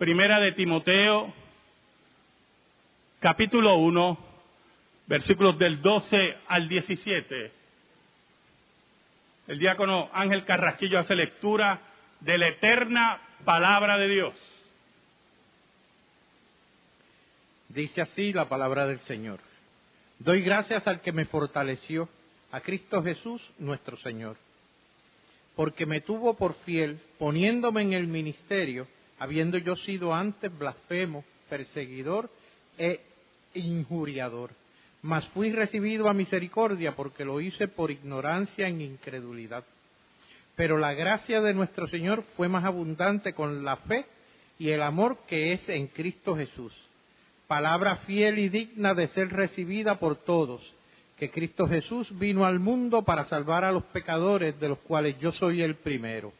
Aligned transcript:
Primera 0.00 0.40
de 0.40 0.52
Timoteo, 0.52 1.30
capítulo 3.18 3.74
1, 3.76 4.18
versículos 5.06 5.58
del 5.58 5.82
12 5.82 6.38
al 6.48 6.68
17. 6.70 7.52
El 9.46 9.58
diácono 9.58 10.08
Ángel 10.14 10.46
Carrasquillo 10.46 10.98
hace 10.98 11.14
lectura 11.14 11.82
de 12.18 12.38
la 12.38 12.48
eterna 12.48 13.20
palabra 13.44 13.98
de 13.98 14.08
Dios. 14.08 14.34
Dice 17.68 18.00
así 18.00 18.32
la 18.32 18.48
palabra 18.48 18.86
del 18.86 19.00
Señor. 19.00 19.40
Doy 20.18 20.40
gracias 20.40 20.86
al 20.86 21.02
que 21.02 21.12
me 21.12 21.26
fortaleció, 21.26 22.08
a 22.52 22.62
Cristo 22.62 23.02
Jesús 23.02 23.50
nuestro 23.58 23.98
Señor, 23.98 24.38
porque 25.56 25.84
me 25.84 26.00
tuvo 26.00 26.38
por 26.38 26.54
fiel, 26.64 27.02
poniéndome 27.18 27.82
en 27.82 27.92
el 27.92 28.06
ministerio, 28.06 28.88
habiendo 29.20 29.58
yo 29.58 29.76
sido 29.76 30.12
antes 30.12 30.50
blasfemo, 30.58 31.24
perseguidor 31.48 32.30
e 32.76 33.00
injuriador. 33.54 34.50
Mas 35.02 35.26
fui 35.28 35.52
recibido 35.52 36.08
a 36.08 36.14
misericordia 36.14 36.96
porque 36.96 37.24
lo 37.24 37.40
hice 37.40 37.68
por 37.68 37.90
ignorancia 37.90 38.66
e 38.66 38.70
incredulidad. 38.70 39.64
Pero 40.56 40.78
la 40.78 40.94
gracia 40.94 41.40
de 41.42 41.54
nuestro 41.54 41.86
Señor 41.86 42.24
fue 42.36 42.48
más 42.48 42.64
abundante 42.64 43.34
con 43.34 43.62
la 43.62 43.76
fe 43.76 44.06
y 44.58 44.70
el 44.70 44.82
amor 44.82 45.18
que 45.26 45.52
es 45.52 45.68
en 45.68 45.88
Cristo 45.88 46.34
Jesús. 46.34 46.74
Palabra 47.46 47.96
fiel 48.06 48.38
y 48.38 48.48
digna 48.48 48.94
de 48.94 49.08
ser 49.08 49.28
recibida 49.28 49.98
por 49.98 50.16
todos, 50.16 50.62
que 51.18 51.30
Cristo 51.30 51.66
Jesús 51.68 52.08
vino 52.18 52.46
al 52.46 52.58
mundo 52.58 53.02
para 53.02 53.26
salvar 53.26 53.64
a 53.64 53.72
los 53.72 53.84
pecadores, 53.84 54.58
de 54.60 54.68
los 54.70 54.78
cuales 54.78 55.18
yo 55.18 55.32
soy 55.32 55.62
el 55.62 55.76
primero. 55.76 56.32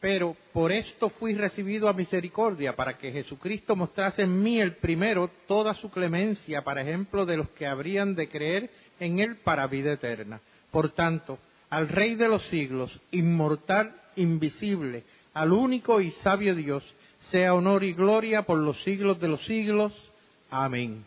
Pero 0.00 0.36
por 0.52 0.72
esto 0.72 1.08
fui 1.08 1.34
recibido 1.34 1.88
a 1.88 1.92
misericordia, 1.92 2.76
para 2.76 2.98
que 2.98 3.12
Jesucristo 3.12 3.74
mostrase 3.74 4.22
en 4.22 4.42
mí 4.42 4.60
el 4.60 4.76
primero 4.76 5.30
toda 5.46 5.74
su 5.74 5.90
clemencia, 5.90 6.62
para 6.62 6.82
ejemplo 6.82 7.24
de 7.24 7.38
los 7.38 7.48
que 7.50 7.66
habrían 7.66 8.14
de 8.14 8.28
creer 8.28 8.70
en 9.00 9.20
él 9.20 9.36
para 9.36 9.66
vida 9.66 9.92
eterna. 9.92 10.40
Por 10.70 10.90
tanto, 10.90 11.38
al 11.70 11.88
Rey 11.88 12.14
de 12.14 12.28
los 12.28 12.42
siglos, 12.48 13.00
inmortal, 13.10 13.94
invisible, 14.16 15.04
al 15.34 15.52
único 15.52 16.00
y 16.00 16.10
sabio 16.10 16.54
Dios, 16.54 16.94
sea 17.30 17.54
honor 17.54 17.82
y 17.82 17.92
gloria 17.92 18.42
por 18.42 18.58
los 18.58 18.82
siglos 18.82 19.18
de 19.18 19.28
los 19.28 19.44
siglos. 19.44 20.12
Amén. 20.50 21.04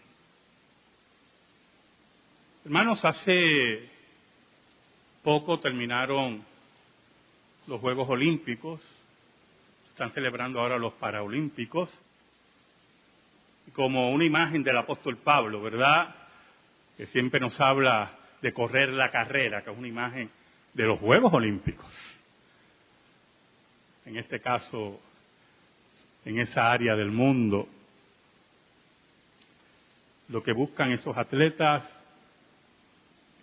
Hermanos, 2.66 3.04
hace 3.06 3.90
poco 5.24 5.60
terminaron 5.60 6.44
los 7.70 7.80
Juegos 7.82 8.10
Olímpicos, 8.10 8.82
están 9.92 10.12
celebrando 10.12 10.60
ahora 10.60 10.80
los 10.80 10.94
Paraolímpicos, 10.94 11.92
como 13.74 14.10
una 14.10 14.26
imagen 14.26 14.64
del 14.64 14.76
apóstol 14.76 15.18
Pablo, 15.18 15.62
¿verdad? 15.62 16.16
Que 16.98 17.06
siempre 17.08 17.40
nos 17.40 17.60
habla 17.62 18.18
de 18.42 18.54
correr 18.54 18.90
la 18.90 19.12
carrera, 19.12 19.64
que 19.64 19.70
es 19.70 19.78
una 19.78 19.88
imagen 19.88 20.32
de 20.74 20.84
los 20.84 21.00
Juegos 21.00 21.32
Olímpicos. 21.32 21.86
En 24.04 24.18
este 24.18 24.40
caso, 24.40 25.00
en 26.26 26.40
esa 26.40 26.72
área 26.72 26.96
del 26.96 27.12
mundo, 27.12 27.70
lo 30.30 30.42
que 30.42 30.54
buscan 30.54 30.92
esos 30.92 31.16
atletas 31.16 31.88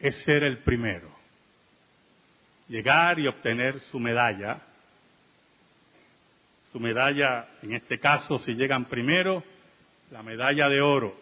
es 0.00 0.16
ser 0.24 0.42
el 0.42 0.58
primero 0.58 1.15
llegar 2.68 3.18
y 3.18 3.26
obtener 3.26 3.80
su 3.80 3.98
medalla. 3.98 4.60
Su 6.72 6.80
medalla, 6.80 7.48
en 7.62 7.72
este 7.72 7.98
caso, 7.98 8.38
si 8.38 8.54
llegan 8.54 8.86
primero, 8.86 9.42
la 10.10 10.22
medalla 10.22 10.68
de 10.68 10.80
oro. 10.80 11.16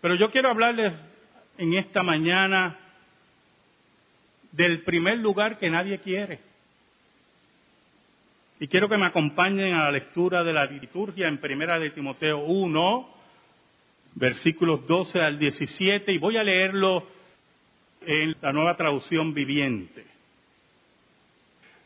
Pero 0.00 0.14
yo 0.14 0.30
quiero 0.30 0.50
hablarles 0.50 0.94
en 1.58 1.74
esta 1.74 2.02
mañana 2.02 2.78
del 4.52 4.82
primer 4.82 5.18
lugar 5.18 5.58
que 5.58 5.70
nadie 5.70 5.98
quiere. 5.98 6.40
Y 8.58 8.68
quiero 8.68 8.88
que 8.88 8.98
me 8.98 9.06
acompañen 9.06 9.74
a 9.74 9.84
la 9.84 9.92
lectura 9.92 10.44
de 10.44 10.52
la 10.52 10.66
liturgia 10.66 11.28
en 11.28 11.38
Primera 11.38 11.78
de 11.78 11.90
Timoteo 11.90 12.40
1, 12.40 13.14
versículos 14.16 14.86
12 14.86 15.20
al 15.20 15.38
17, 15.38 16.12
y 16.12 16.18
voy 16.18 16.36
a 16.36 16.42
leerlo 16.42 17.06
en 18.02 18.36
la 18.40 18.52
nueva 18.52 18.76
traducción 18.76 19.34
viviente. 19.34 20.04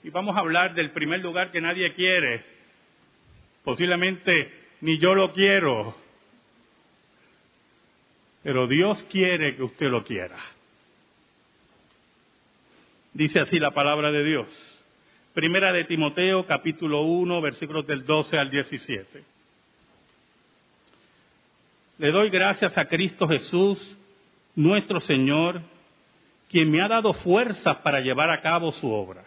Y 0.02 0.10
vamos 0.10 0.36
a 0.36 0.40
hablar 0.40 0.74
del 0.74 0.90
primer 0.90 1.20
lugar 1.20 1.50
que 1.50 1.60
nadie 1.60 1.92
quiere. 1.94 2.44
Posiblemente 3.64 4.52
ni 4.82 4.98
yo 4.98 5.14
lo 5.14 5.32
quiero. 5.32 5.96
Pero 8.42 8.66
Dios 8.66 9.02
quiere 9.10 9.56
que 9.56 9.62
usted 9.62 9.86
lo 9.86 10.04
quiera. 10.04 10.36
Dice 13.14 13.40
así 13.40 13.58
la 13.58 13.70
palabra 13.70 14.12
de 14.12 14.24
Dios. 14.24 14.46
Primera 15.32 15.72
de 15.72 15.84
Timoteo, 15.84 16.46
capítulo 16.46 17.02
1, 17.02 17.40
versículos 17.40 17.86
del 17.86 18.04
12 18.04 18.36
al 18.36 18.50
17. 18.50 19.24
Le 21.98 22.10
doy 22.10 22.28
gracias 22.28 22.76
a 22.76 22.84
Cristo 22.86 23.26
Jesús, 23.26 23.78
nuestro 24.54 25.00
Señor, 25.00 25.62
quien 26.50 26.70
me 26.70 26.80
ha 26.80 26.88
dado 26.88 27.14
fuerzas 27.14 27.76
para 27.78 28.00
llevar 28.00 28.30
a 28.30 28.40
cabo 28.40 28.72
su 28.72 28.90
obra. 28.90 29.24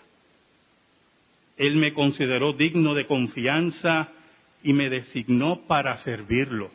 Él 1.57 1.75
me 1.75 1.93
consideró 1.93 2.53
digno 2.53 2.93
de 2.93 3.07
confianza 3.07 4.09
y 4.63 4.73
me 4.73 4.89
designó 4.89 5.61
para 5.67 5.97
servirlo. 5.97 6.71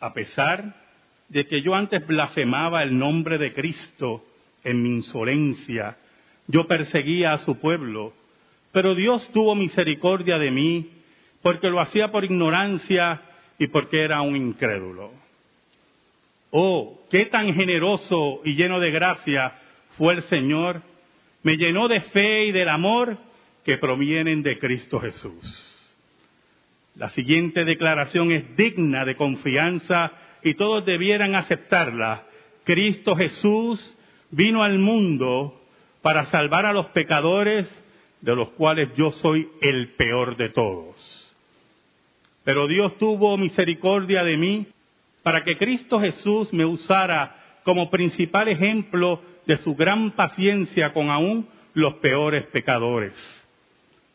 A 0.00 0.12
pesar 0.12 0.74
de 1.28 1.46
que 1.46 1.62
yo 1.62 1.74
antes 1.74 2.06
blasfemaba 2.06 2.82
el 2.82 2.98
nombre 2.98 3.38
de 3.38 3.52
Cristo 3.52 4.24
en 4.64 4.82
mi 4.82 4.90
insolencia, 4.90 5.96
yo 6.46 6.66
perseguía 6.66 7.32
a 7.32 7.38
su 7.38 7.58
pueblo, 7.58 8.12
pero 8.72 8.94
Dios 8.94 9.28
tuvo 9.32 9.54
misericordia 9.54 10.38
de 10.38 10.50
mí 10.50 10.90
porque 11.42 11.68
lo 11.68 11.80
hacía 11.80 12.10
por 12.10 12.24
ignorancia 12.24 13.22
y 13.58 13.68
porque 13.68 14.00
era 14.00 14.22
un 14.22 14.36
incrédulo. 14.36 15.12
Oh, 16.50 17.00
qué 17.10 17.26
tan 17.26 17.52
generoso 17.54 18.40
y 18.44 18.54
lleno 18.54 18.80
de 18.80 18.90
gracia 18.90 19.52
fue 19.96 20.14
el 20.14 20.22
Señor. 20.24 20.82
Me 21.42 21.56
llenó 21.56 21.88
de 21.88 22.00
fe 22.00 22.46
y 22.46 22.52
del 22.52 22.68
amor 22.68 23.18
que 23.64 23.76
provienen 23.76 24.42
de 24.42 24.58
Cristo 24.58 24.98
Jesús. 24.98 25.74
La 26.96 27.10
siguiente 27.10 27.64
declaración 27.64 28.32
es 28.32 28.56
digna 28.56 29.04
de 29.04 29.14
confianza 29.14 30.12
y 30.42 30.54
todos 30.54 30.84
debieran 30.84 31.34
aceptarla. 31.34 32.24
Cristo 32.64 33.14
Jesús 33.14 33.96
vino 34.30 34.62
al 34.62 34.78
mundo 34.78 35.60
para 36.02 36.24
salvar 36.26 36.66
a 36.66 36.72
los 36.72 36.86
pecadores, 36.86 37.68
de 38.20 38.34
los 38.34 38.50
cuales 38.50 38.88
yo 38.96 39.12
soy 39.12 39.48
el 39.60 39.90
peor 39.90 40.36
de 40.36 40.48
todos. 40.48 40.96
Pero 42.42 42.66
Dios 42.66 42.96
tuvo 42.98 43.36
misericordia 43.36 44.24
de 44.24 44.36
mí 44.36 44.66
para 45.28 45.44
que 45.44 45.58
Cristo 45.58 46.00
Jesús 46.00 46.50
me 46.54 46.64
usara 46.64 47.36
como 47.62 47.90
principal 47.90 48.48
ejemplo 48.48 49.20
de 49.46 49.58
su 49.58 49.74
gran 49.74 50.12
paciencia 50.12 50.94
con 50.94 51.10
aún 51.10 51.46
los 51.74 51.96
peores 51.96 52.46
pecadores. 52.46 53.12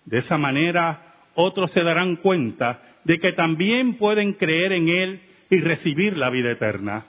De 0.06 0.18
esa 0.18 0.40
manera, 0.40 1.14
otros 1.36 1.70
se 1.72 1.84
darán 1.84 2.16
cuenta 2.16 2.82
de 3.04 3.20
que 3.20 3.32
también 3.32 4.00
pueden 4.00 4.34
creer 4.34 4.72
en 4.72 4.90
Él 4.90 5.22
y 5.52 5.60
recibir 5.60 6.18
la 6.18 6.32
vida 6.32 6.50
eterna. 6.50 7.06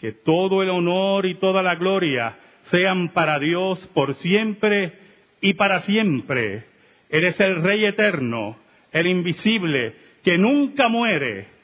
Que 0.00 0.10
todo 0.10 0.64
el 0.64 0.70
honor 0.70 1.24
y 1.26 1.36
toda 1.36 1.62
la 1.62 1.76
gloria 1.76 2.36
sean 2.64 3.10
para 3.10 3.38
Dios 3.38 3.78
por 3.94 4.14
siempre 4.14 4.92
y 5.40 5.54
para 5.54 5.82
siempre. 5.82 6.64
Él 7.10 7.26
es 7.26 7.38
el 7.38 7.62
Rey 7.62 7.84
eterno, 7.84 8.58
el 8.90 9.06
invisible, 9.06 9.94
que 10.24 10.36
nunca 10.36 10.88
muere 10.88 11.57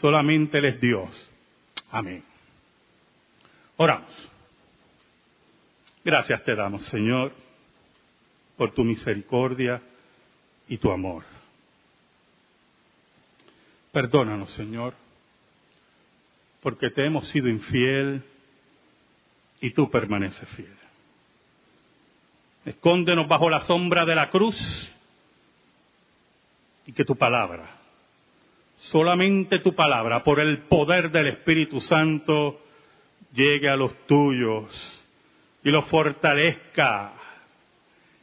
solamente 0.00 0.58
Él 0.58 0.64
es 0.66 0.80
Dios. 0.80 1.30
Amén. 1.90 2.22
Oramos. 3.76 4.10
Gracias 6.04 6.44
te 6.44 6.54
damos, 6.54 6.84
Señor, 6.84 7.32
por 8.56 8.72
tu 8.72 8.84
misericordia 8.84 9.82
y 10.68 10.78
tu 10.78 10.90
amor. 10.90 11.24
Perdónanos, 13.92 14.50
Señor, 14.52 14.94
porque 16.62 16.90
te 16.90 17.04
hemos 17.04 17.26
sido 17.28 17.48
infiel 17.48 18.22
y 19.60 19.70
tú 19.70 19.90
permaneces 19.90 20.48
fiel. 20.50 20.76
Escóndenos 22.66 23.26
bajo 23.28 23.48
la 23.48 23.60
sombra 23.62 24.04
de 24.04 24.14
la 24.14 24.30
cruz 24.30 24.56
y 26.86 26.92
que 26.92 27.04
tu 27.04 27.16
palabra 27.16 27.85
solamente 28.90 29.58
tu 29.60 29.74
palabra, 29.74 30.22
por 30.22 30.40
el 30.40 30.58
poder 30.64 31.10
del 31.10 31.28
Espíritu 31.28 31.80
Santo, 31.80 32.60
llegue 33.32 33.68
a 33.68 33.76
los 33.76 34.06
tuyos 34.06 35.04
y 35.62 35.70
los 35.70 35.84
fortalezca 35.86 37.12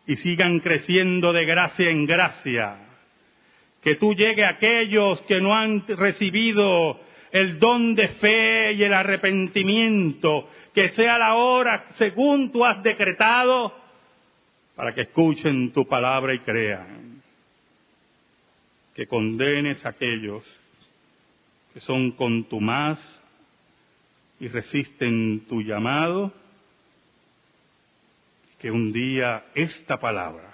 y 0.08 0.16
sigan 0.18 0.60
creciendo 0.60 1.34
de 1.34 1.46
gracia 1.46 1.90
en 1.90 2.06
gracia. 2.06 2.76
Que 3.82 3.96
tú 3.96 4.14
llegue 4.14 4.46
a 4.46 4.50
aquellos 4.50 5.22
que 5.24 5.42
no 5.42 5.54
han 5.54 5.86
recibido 5.88 7.00
el 7.32 7.60
don 7.60 7.96
de 7.96 8.08
fe 8.10 8.74
y 8.74 8.84
el 8.84 8.94
arrepentimiento, 8.94 10.48
que 10.74 10.90
sea 10.90 11.18
la 11.18 11.36
hora 11.36 11.88
según 11.98 12.52
tú 12.52 12.64
has 12.64 12.82
decretado, 12.84 13.74
para 14.76 14.94
que 14.94 15.02
escuchen 15.02 15.72
tu 15.72 15.86
palabra 15.88 16.34
y 16.34 16.40
crean. 16.40 17.13
Que 18.96 19.08
condenes 19.08 19.84
a 19.86 19.90
aquellos 19.90 20.44
que 21.74 21.82
son 21.82 22.12
contumaz 22.12 23.00
y 24.40 24.48
resisten 24.48 25.46
tu 25.48 25.62
llamado, 25.62 26.32
que 28.60 28.70
un 28.70 28.94
día 28.94 29.46
esta 29.56 30.00
palabra 30.00 30.54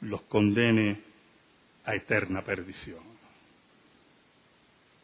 los 0.00 0.22
condene 0.22 1.00
a 1.84 1.94
eterna 1.94 2.42
perdición. 2.42 3.02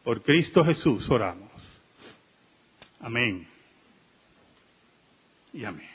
Por 0.03 0.23
Cristo 0.23 0.65
Jesús 0.65 1.09
oramos. 1.09 1.51
Amén. 2.99 3.47
Y 5.53 5.63
amén. 5.65 5.89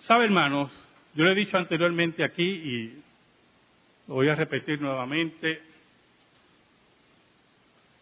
¿Sabe, 0.00 0.26
hermanos? 0.26 0.70
Yo 1.14 1.24
le 1.24 1.32
he 1.32 1.34
dicho 1.34 1.56
anteriormente 1.56 2.22
aquí 2.22 2.44
y 2.44 3.02
lo 4.08 4.14
voy 4.14 4.28
a 4.28 4.34
repetir 4.34 4.80
nuevamente. 4.80 5.62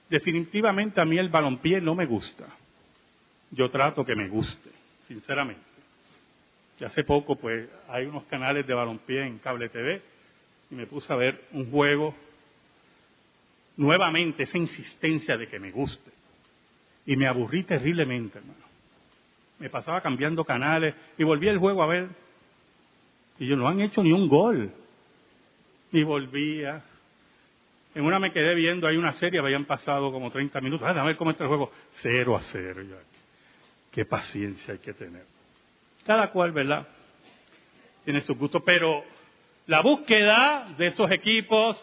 Definitivamente 0.08 1.00
a 1.00 1.04
mí 1.04 1.18
el 1.18 1.28
balompié 1.28 1.80
no 1.80 1.94
me 1.94 2.06
gusta. 2.06 2.46
Yo 3.50 3.70
trato 3.70 4.04
que 4.04 4.16
me 4.16 4.28
guste, 4.28 4.70
sinceramente. 5.06 5.62
Y 6.78 6.84
hace 6.84 7.04
poco, 7.04 7.36
pues, 7.36 7.68
hay 7.88 8.06
unos 8.06 8.24
canales 8.24 8.66
de 8.66 8.74
balompié 8.74 9.26
en 9.26 9.38
cable 9.38 9.68
TV 9.68 10.02
y 10.70 10.74
me 10.74 10.86
puse 10.86 11.12
a 11.12 11.16
ver 11.16 11.44
un 11.52 11.70
juego 11.70 12.14
nuevamente 13.76 14.42
esa 14.42 14.58
insistencia 14.58 15.36
de 15.36 15.48
que 15.48 15.58
me 15.58 15.70
guste. 15.70 16.10
Y 17.06 17.16
me 17.16 17.26
aburrí 17.26 17.64
terriblemente, 17.64 18.38
hermano. 18.38 18.64
Me 19.58 19.70
pasaba 19.70 20.00
cambiando 20.00 20.44
canales 20.44 20.94
y 21.16 21.22
volví 21.22 21.48
el 21.48 21.58
juego 21.58 21.82
a 21.82 21.86
ver. 21.86 22.08
Y 23.38 23.46
yo 23.46 23.56
no 23.56 23.68
han 23.68 23.80
hecho 23.80 24.02
ni 24.02 24.12
un 24.12 24.28
gol. 24.28 24.72
Y 25.94 26.02
volvía. 26.02 26.82
En 27.94 28.04
una 28.04 28.18
me 28.18 28.32
quedé 28.32 28.52
viendo, 28.56 28.88
hay 28.88 28.96
una 28.96 29.12
serie, 29.12 29.38
habían 29.38 29.64
pasado 29.64 30.10
como 30.10 30.28
30 30.28 30.60
minutos. 30.60 30.88
Ah, 30.88 31.00
a 31.00 31.04
ver 31.04 31.16
cómo 31.16 31.30
está 31.30 31.44
el 31.44 31.48
juego. 31.48 31.70
Cero 32.00 32.36
a 32.36 32.42
cero. 32.50 32.82
qué 33.92 34.04
paciencia 34.04 34.74
hay 34.74 34.80
que 34.80 34.92
tener. 34.92 35.24
Cada 36.04 36.32
cual, 36.32 36.50
¿verdad? 36.50 36.88
Tiene 38.04 38.22
su 38.22 38.34
gusto, 38.34 38.64
pero 38.64 39.04
la 39.66 39.82
búsqueda 39.82 40.74
de 40.76 40.88
esos 40.88 41.08
equipos, 41.12 41.80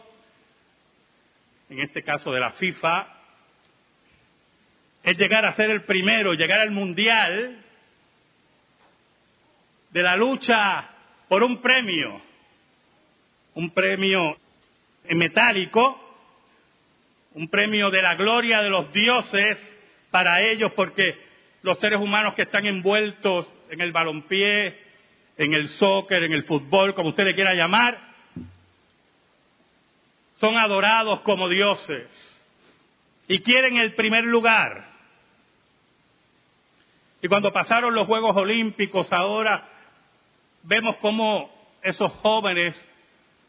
en 1.69 1.79
este 1.79 2.03
caso 2.03 2.33
de 2.33 2.41
la 2.41 2.51
FIFA, 2.51 3.07
es 5.03 5.17
llegar 5.17 5.45
a 5.45 5.55
ser 5.55 5.71
el 5.71 5.83
primero, 5.83 6.33
llegar 6.33 6.59
al 6.59 6.71
mundial 6.71 7.63
de 9.89 10.03
la 10.03 10.17
lucha 10.17 10.89
por 11.29 11.43
un 11.43 11.61
premio, 11.61 12.21
un 13.55 13.71
premio 13.71 14.37
metálico, 15.09 15.99
un 17.33 17.47
premio 17.47 17.89
de 17.89 18.01
la 18.01 18.15
gloria 18.15 18.61
de 18.61 18.69
los 18.69 18.91
dioses 18.93 19.57
para 20.09 20.41
ellos, 20.41 20.71
porque 20.73 21.17
los 21.61 21.79
seres 21.79 21.99
humanos 21.99 22.33
que 22.33 22.43
están 22.43 22.65
envueltos 22.65 23.51
en 23.69 23.81
el 23.81 23.91
balompié, 23.91 24.77
en 25.37 25.53
el 25.53 25.69
soccer, 25.69 26.23
en 26.23 26.33
el 26.33 26.43
fútbol, 26.43 26.93
como 26.93 27.09
usted 27.09 27.25
le 27.25 27.35
quiera 27.35 27.53
llamar, 27.53 27.97
son 30.35 30.57
adorados 30.57 31.21
como 31.21 31.47
dioses 31.49 32.07
y 33.27 33.39
quieren 33.39 33.77
el 33.77 33.93
primer 33.93 34.23
lugar. 34.23 34.89
Y 37.21 37.27
cuando 37.27 37.53
pasaron 37.53 37.93
los 37.93 38.07
Juegos 38.07 38.35
Olímpicos, 38.35 39.11
ahora 39.13 39.67
vemos 40.63 40.95
cómo 40.97 41.51
esos 41.83 42.11
jóvenes 42.13 42.75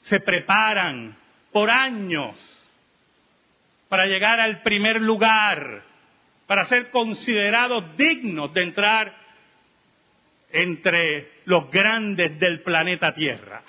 se 0.04 0.20
preparan 0.20 1.16
por 1.52 1.70
años 1.70 2.36
para 3.88 4.06
llegar 4.06 4.40
al 4.40 4.62
primer 4.62 5.00
lugar, 5.02 5.82
para 6.46 6.64
ser 6.64 6.90
considerados 6.90 7.96
dignos 7.96 8.52
de 8.54 8.62
entrar 8.62 9.14
entre 10.50 11.40
los 11.44 11.70
grandes 11.70 12.38
del 12.38 12.62
planeta 12.62 13.12
Tierra. 13.12 13.62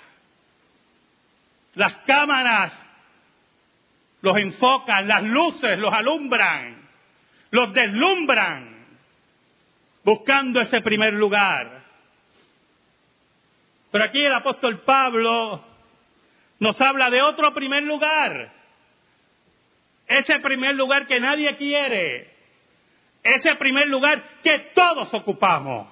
Las 1.76 1.94
cámaras 2.06 2.74
los 4.22 4.38
enfocan, 4.38 5.08
las 5.08 5.24
luces 5.24 5.78
los 5.78 5.94
alumbran, 5.94 6.78
los 7.52 7.74
deslumbran, 7.74 8.86
buscando 10.04 10.62
ese 10.62 10.82
primer 10.82 11.14
lugar. 11.14 11.84
Pero 13.92 14.04
aquí 14.06 14.22
el 14.22 14.34
apóstol 14.34 14.82
Pablo 14.82 15.73
nos 16.64 16.80
habla 16.80 17.10
de 17.10 17.22
otro 17.22 17.54
primer 17.54 17.84
lugar. 17.84 18.50
Ese 20.08 20.40
primer 20.40 20.76
lugar 20.76 21.08
que 21.08 21.20
nadie 21.20 21.58
quiere. 21.58 22.32
Ese 23.22 23.54
primer 23.56 23.88
lugar 23.88 24.24
que 24.42 24.72
todos 24.74 25.14
ocupamos. 25.14 25.88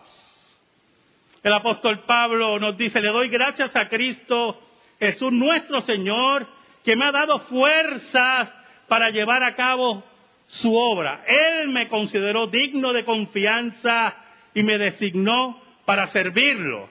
El 1.44 1.52
apóstol 1.54 2.06
Pablo 2.06 2.58
nos 2.58 2.78
dice, 2.78 3.02
le 3.02 3.10
doy 3.10 3.28
gracias 3.28 3.76
a 3.76 3.90
Cristo 3.90 4.62
Jesús 4.98 5.34
nuestro 5.34 5.82
Señor, 5.82 6.48
que 6.86 6.96
me 6.96 7.06
ha 7.06 7.12
dado 7.12 7.40
fuerzas 7.40 8.50
para 8.88 9.10
llevar 9.10 9.44
a 9.44 9.56
cabo 9.56 10.04
su 10.48 10.74
obra. 10.74 11.26
Él 11.28 11.68
me 11.68 11.90
consideró 11.90 12.48
digno 12.48 12.94
de 12.94 13.04
confianza 13.04 14.16
y 14.54 14.64
me 14.64 14.78
designó 14.78 15.62
para 15.84 16.08
servirlo. 16.08 16.88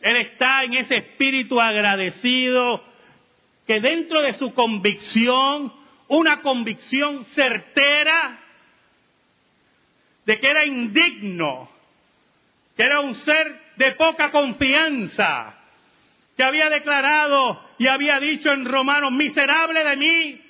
Él 0.00 0.16
está 0.16 0.64
en 0.64 0.74
ese 0.74 0.96
espíritu 0.96 1.60
agradecido 1.60 2.84
que 3.66 3.80
dentro 3.80 4.22
de 4.22 4.32
su 4.34 4.54
convicción, 4.54 5.72
una 6.08 6.40
convicción 6.40 7.24
certera 7.34 8.38
de 10.24 10.38
que 10.38 10.48
era 10.48 10.64
indigno 10.64 11.68
que 12.78 12.84
era 12.84 13.00
un 13.00 13.12
ser 13.12 13.60
de 13.74 13.90
poca 13.96 14.30
confianza, 14.30 15.52
que 16.36 16.44
había 16.44 16.68
declarado 16.68 17.60
y 17.76 17.88
había 17.88 18.20
dicho 18.20 18.52
en 18.52 18.64
Romanos, 18.64 19.10
miserable 19.10 19.82
de 19.82 19.96
mí, 19.96 20.40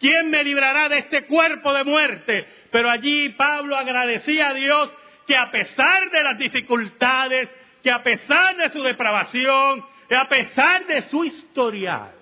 ¿quién 0.00 0.30
me 0.30 0.42
librará 0.42 0.88
de 0.88 1.00
este 1.00 1.26
cuerpo 1.26 1.74
de 1.74 1.84
muerte? 1.84 2.46
Pero 2.72 2.88
allí 2.88 3.28
Pablo 3.30 3.76
agradecía 3.76 4.48
a 4.48 4.54
Dios 4.54 4.90
que 5.26 5.36
a 5.36 5.50
pesar 5.50 6.10
de 6.10 6.22
las 6.22 6.38
dificultades, 6.38 7.50
a 7.90 8.02
pesar 8.02 8.56
de 8.56 8.70
su 8.70 8.82
depravación, 8.82 9.84
que 10.08 10.16
a 10.16 10.28
pesar 10.28 10.86
de 10.86 11.08
su 11.10 11.24
historial, 11.24 12.12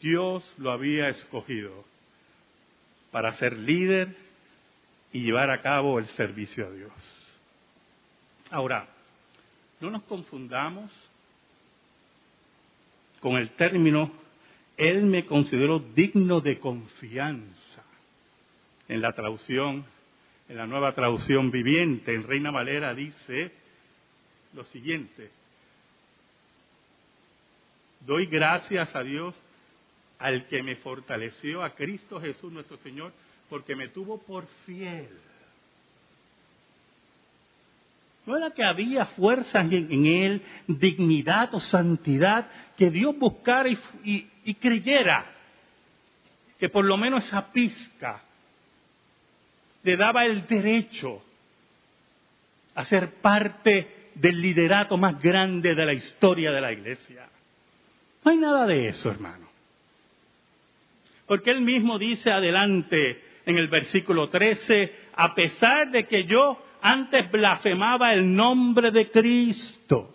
Dios 0.00 0.54
lo 0.58 0.70
había 0.70 1.08
escogido 1.08 1.84
para 3.10 3.32
ser 3.34 3.54
líder 3.54 4.16
y 5.12 5.20
llevar 5.20 5.50
a 5.50 5.62
cabo 5.62 5.98
el 5.98 6.06
servicio 6.08 6.66
a 6.66 6.70
Dios. 6.70 6.92
Ahora, 8.50 8.86
no 9.80 9.90
nos 9.90 10.02
confundamos 10.02 10.90
con 13.20 13.36
el 13.36 13.50
término, 13.52 14.12
Él 14.76 15.02
me 15.04 15.24
consideró 15.24 15.78
digno 15.78 16.40
de 16.40 16.58
confianza. 16.58 17.82
En 18.88 19.00
la 19.00 19.12
traducción, 19.12 19.86
en 20.48 20.56
la 20.56 20.66
nueva 20.66 20.92
traducción 20.92 21.50
viviente, 21.50 22.14
en 22.14 22.24
Reina 22.24 22.50
Valera 22.50 22.94
dice 22.94 23.52
lo 24.52 24.64
siguiente, 24.64 25.30
doy 28.00 28.26
gracias 28.26 28.94
a 28.94 29.02
Dios 29.02 29.34
al 30.18 30.46
que 30.46 30.62
me 30.62 30.76
fortaleció, 30.76 31.62
a 31.62 31.74
Cristo 31.74 32.20
Jesús 32.20 32.52
nuestro 32.52 32.76
Señor, 32.78 33.12
porque 33.48 33.74
me 33.74 33.88
tuvo 33.88 34.18
por 34.18 34.46
fiel. 34.64 35.08
No 38.26 38.36
era 38.36 38.52
que 38.52 38.64
había 38.64 39.04
fuerza 39.06 39.60
en, 39.60 40.06
él, 40.06 40.42
dignidad 40.66 41.54
o 41.54 41.60
santidad, 41.60 42.48
que 42.76 42.90
Dios 42.90 43.18
buscara 43.18 43.68
y, 43.68 44.30
y 44.44 44.54
creyera 44.54 45.26
que 46.58 46.70
por 46.70 46.84
lo 46.84 46.96
menos 46.96 47.24
esa 47.26 47.52
pizca 47.52 48.23
le 49.84 49.96
daba 49.96 50.24
el 50.24 50.46
derecho 50.46 51.22
a 52.74 52.84
ser 52.84 53.14
parte 53.20 54.10
del 54.14 54.40
liderato 54.40 54.96
más 54.96 55.20
grande 55.20 55.74
de 55.74 55.86
la 55.86 55.92
historia 55.92 56.50
de 56.50 56.60
la 56.60 56.72
iglesia. 56.72 57.28
No 58.24 58.30
hay 58.30 58.38
nada 58.38 58.66
de 58.66 58.88
eso, 58.88 59.10
hermano. 59.10 59.48
Porque 61.26 61.50
él 61.50 61.60
mismo 61.60 61.98
dice 61.98 62.30
adelante, 62.30 63.22
en 63.46 63.58
el 63.58 63.68
versículo 63.68 64.28
13, 64.28 64.92
a 65.14 65.34
pesar 65.34 65.90
de 65.90 66.06
que 66.06 66.24
yo 66.24 66.58
antes 66.80 67.30
blasfemaba 67.30 68.12
el 68.12 68.34
nombre 68.34 68.90
de 68.90 69.10
Cristo. 69.10 70.14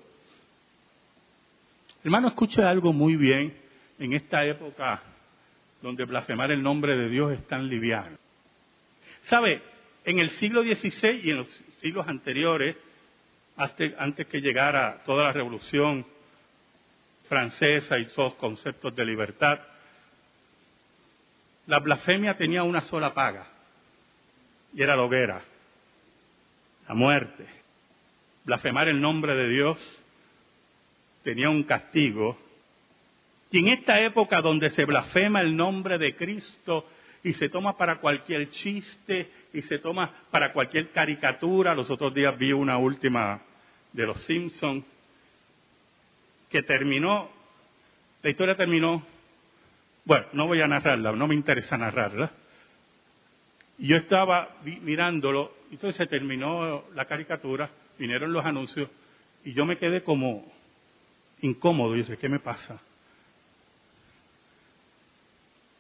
Hermano, 2.04 2.30
escuche 2.30 2.64
algo 2.64 2.94
muy 2.94 3.16
bien 3.16 3.54
en 4.00 4.14
esta 4.14 4.46
época 4.46 5.02
donde 5.82 6.06
blasfemar 6.06 6.52
el 6.52 6.62
nombre 6.62 6.96
de 6.96 7.10
Dios 7.10 7.34
es 7.34 7.46
tan 7.48 7.68
liviano. 7.68 8.18
¿Sabe? 9.24 9.62
En 10.06 10.20
el 10.20 10.30
siglo 10.32 10.64
XVI 10.64 11.22
y 11.24 11.32
en 11.32 11.38
los 11.38 11.48
siglos 11.82 12.08
anteriores, 12.08 12.76
antes 13.56 14.28
que 14.28 14.42
llegara 14.42 15.04
toda 15.06 15.26
la 15.26 15.34
revolución 15.34 16.06
francesa 17.28 18.00
y 18.00 18.08
todos 18.08 18.36
conceptos 18.36 18.96
de 18.96 19.06
libertad, 19.06 19.60
la 21.68 21.80
blasfemia 21.80 22.36
tenía 22.36 22.64
una 22.64 22.82
sola 22.82 23.14
paga, 23.14 23.48
y 24.74 24.82
era 24.82 24.96
la 24.96 25.04
hoguera, 25.04 25.42
la 26.88 26.96
muerte. 26.96 27.46
Blasfemar 28.44 28.88
el 28.88 29.00
nombre 29.00 29.36
de 29.36 29.50
Dios 29.50 29.78
tenía 31.24 31.50
un 31.50 31.64
castigo. 31.64 32.40
Y 33.52 33.60
en 33.60 33.68
esta 33.68 34.00
época 34.02 34.42
donde 34.42 34.72
se 34.72 34.86
blasfema 34.86 35.42
el 35.42 35.56
nombre 35.56 36.00
de 36.00 36.16
Cristo 36.16 36.88
y 37.24 37.34
se 37.34 37.50
toma 37.50 37.78
para 37.78 37.98
cualquier 37.98 38.50
chiste 38.50 39.30
y 39.54 39.62
se 39.64 39.80
toma 39.80 40.12
para 40.32 40.54
cualquier 40.54 40.90
caricatura, 40.92 41.76
los 41.76 41.90
otros 41.90 42.14
días 42.14 42.38
vi 42.38 42.52
una 42.52 42.78
última 42.78 43.42
de 43.92 44.06
los 44.06 44.22
Simpsons 44.24 44.86
que 46.50 46.64
terminó, 46.64 47.30
la 48.22 48.30
historia 48.30 48.56
terminó 48.56 49.04
bueno, 50.10 50.26
no 50.34 50.48
voy 50.48 50.60
a 50.60 50.68
narrarla, 50.68 51.12
no 51.12 51.28
me 51.28 51.36
interesa 51.36 51.78
narrarla. 51.78 52.32
yo 53.78 53.96
estaba 53.96 54.58
mirándolo, 54.64 55.54
entonces 55.70 55.98
se 55.98 56.08
terminó 56.08 56.86
la 56.96 57.06
caricatura, 57.06 57.70
vinieron 58.00 58.34
los 58.34 58.44
anuncios, 58.44 58.90
y 59.46 59.54
yo 59.54 59.68
me 59.68 59.78
quedé 59.78 60.02
como 60.02 60.52
incómodo. 61.42 61.96
Y 61.96 62.00
dije, 62.00 62.18
¿qué 62.18 62.28
me 62.28 62.40
pasa? 62.40 62.82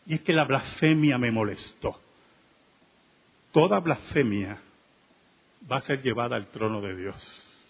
Y 0.10 0.16
es 0.16 0.22
que 0.22 0.34
la 0.34 0.44
blasfemia 0.44 1.20
me 1.20 1.32
molestó. 1.32 2.02
Toda 3.52 3.80
blasfemia 3.80 4.60
va 5.72 5.78
a 5.78 5.82
ser 5.82 6.02
llevada 6.02 6.36
al 6.36 6.48
trono 6.48 6.82
de 6.82 6.96
Dios. 6.96 7.70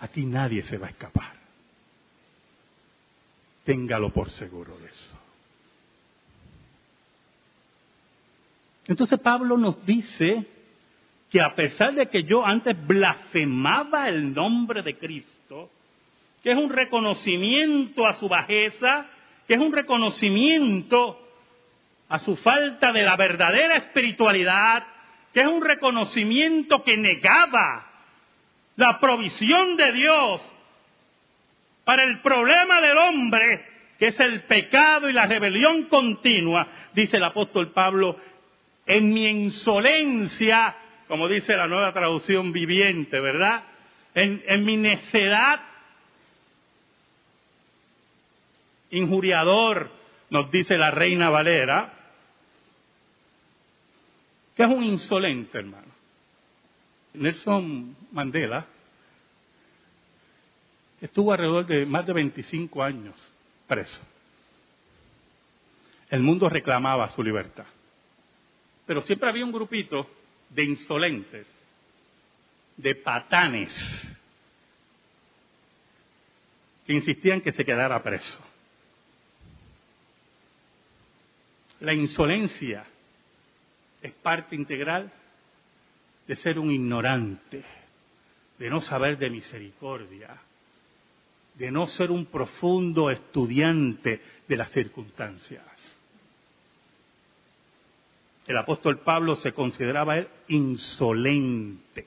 Aquí 0.00 0.26
nadie 0.26 0.64
se 0.64 0.78
va 0.78 0.88
a 0.88 0.90
escapar. 0.90 1.32
Téngalo 3.64 4.10
por 4.10 4.30
seguro 4.30 4.76
de 4.78 4.86
eso. 4.86 5.16
Entonces 8.88 9.20
Pablo 9.20 9.56
nos 9.56 9.86
dice 9.86 10.44
que 11.30 11.40
a 11.40 11.54
pesar 11.54 11.94
de 11.94 12.08
que 12.08 12.24
yo 12.24 12.44
antes 12.44 12.76
blasfemaba 12.84 14.08
el 14.08 14.34
nombre 14.34 14.82
de 14.82 14.98
Cristo, 14.98 15.70
que 16.42 16.50
es 16.50 16.58
un 16.58 16.70
reconocimiento 16.70 18.08
a 18.08 18.14
su 18.14 18.28
bajeza, 18.28 19.06
que 19.46 19.54
es 19.54 19.60
un 19.60 19.72
reconocimiento 19.72 21.26
a 22.08 22.18
su 22.18 22.36
falta 22.36 22.92
de 22.92 23.02
la 23.02 23.16
verdadera 23.16 23.76
espiritualidad, 23.76 24.84
que 25.32 25.40
es 25.40 25.46
un 25.46 25.62
reconocimiento 25.62 26.82
que 26.82 26.96
negaba 26.96 27.86
la 28.76 28.98
provisión 28.98 29.76
de 29.76 29.92
Dios 29.92 30.40
para 31.84 32.04
el 32.04 32.20
problema 32.20 32.80
del 32.80 32.96
hombre, 32.96 33.64
que 33.98 34.08
es 34.08 34.20
el 34.20 34.42
pecado 34.42 35.08
y 35.08 35.12
la 35.12 35.26
rebelión 35.26 35.84
continua, 35.84 36.66
dice 36.94 37.16
el 37.16 37.24
apóstol 37.24 37.72
Pablo, 37.72 38.16
en 38.86 39.12
mi 39.12 39.26
insolencia, 39.28 40.76
como 41.08 41.28
dice 41.28 41.56
la 41.56 41.66
nueva 41.66 41.92
traducción 41.92 42.52
viviente, 42.52 43.18
¿verdad? 43.20 43.64
En, 44.14 44.64
mi 44.64 44.76
necedad, 44.76 45.60
injuriador, 48.90 49.90
nos 50.30 50.50
dice 50.50 50.76
la 50.76 50.90
reina 50.90 51.30
Valera, 51.30 51.97
que 54.58 54.64
es 54.64 54.70
un 54.70 54.82
insolente, 54.82 55.56
hermano. 55.56 55.86
Nelson 57.14 57.96
Mandela 58.10 58.66
estuvo 61.00 61.30
alrededor 61.30 61.64
de 61.64 61.86
más 61.86 62.04
de 62.04 62.12
25 62.12 62.82
años 62.82 63.14
preso. 63.68 64.04
El 66.10 66.24
mundo 66.24 66.48
reclamaba 66.48 67.08
su 67.10 67.22
libertad. 67.22 67.66
Pero 68.84 69.00
siempre 69.02 69.28
había 69.28 69.44
un 69.44 69.52
grupito 69.52 70.10
de 70.50 70.64
insolentes, 70.64 71.46
de 72.76 72.96
patanes, 72.96 73.72
que 76.84 76.94
insistían 76.94 77.42
que 77.42 77.52
se 77.52 77.64
quedara 77.64 78.02
preso. 78.02 78.44
La 81.78 81.94
insolencia 81.94 82.84
es 84.02 84.12
parte 84.12 84.54
integral 84.54 85.12
de 86.26 86.36
ser 86.36 86.58
un 86.58 86.70
ignorante, 86.70 87.64
de 88.58 88.70
no 88.70 88.80
saber 88.80 89.18
de 89.18 89.30
misericordia, 89.30 90.36
de 91.54 91.70
no 91.70 91.86
ser 91.86 92.10
un 92.10 92.26
profundo 92.26 93.10
estudiante 93.10 94.20
de 94.46 94.56
las 94.56 94.70
circunstancias. 94.70 95.64
El 98.46 98.56
apóstol 98.56 99.00
Pablo 99.00 99.36
se 99.36 99.52
consideraba 99.52 100.24
insolente, 100.48 102.06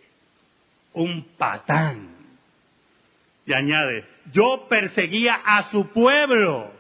un 0.94 1.24
patán. 1.38 2.16
Y 3.46 3.54
añade, 3.54 4.06
yo 4.32 4.68
perseguía 4.70 5.42
a 5.44 5.64
su 5.64 5.88
pueblo, 5.90 6.72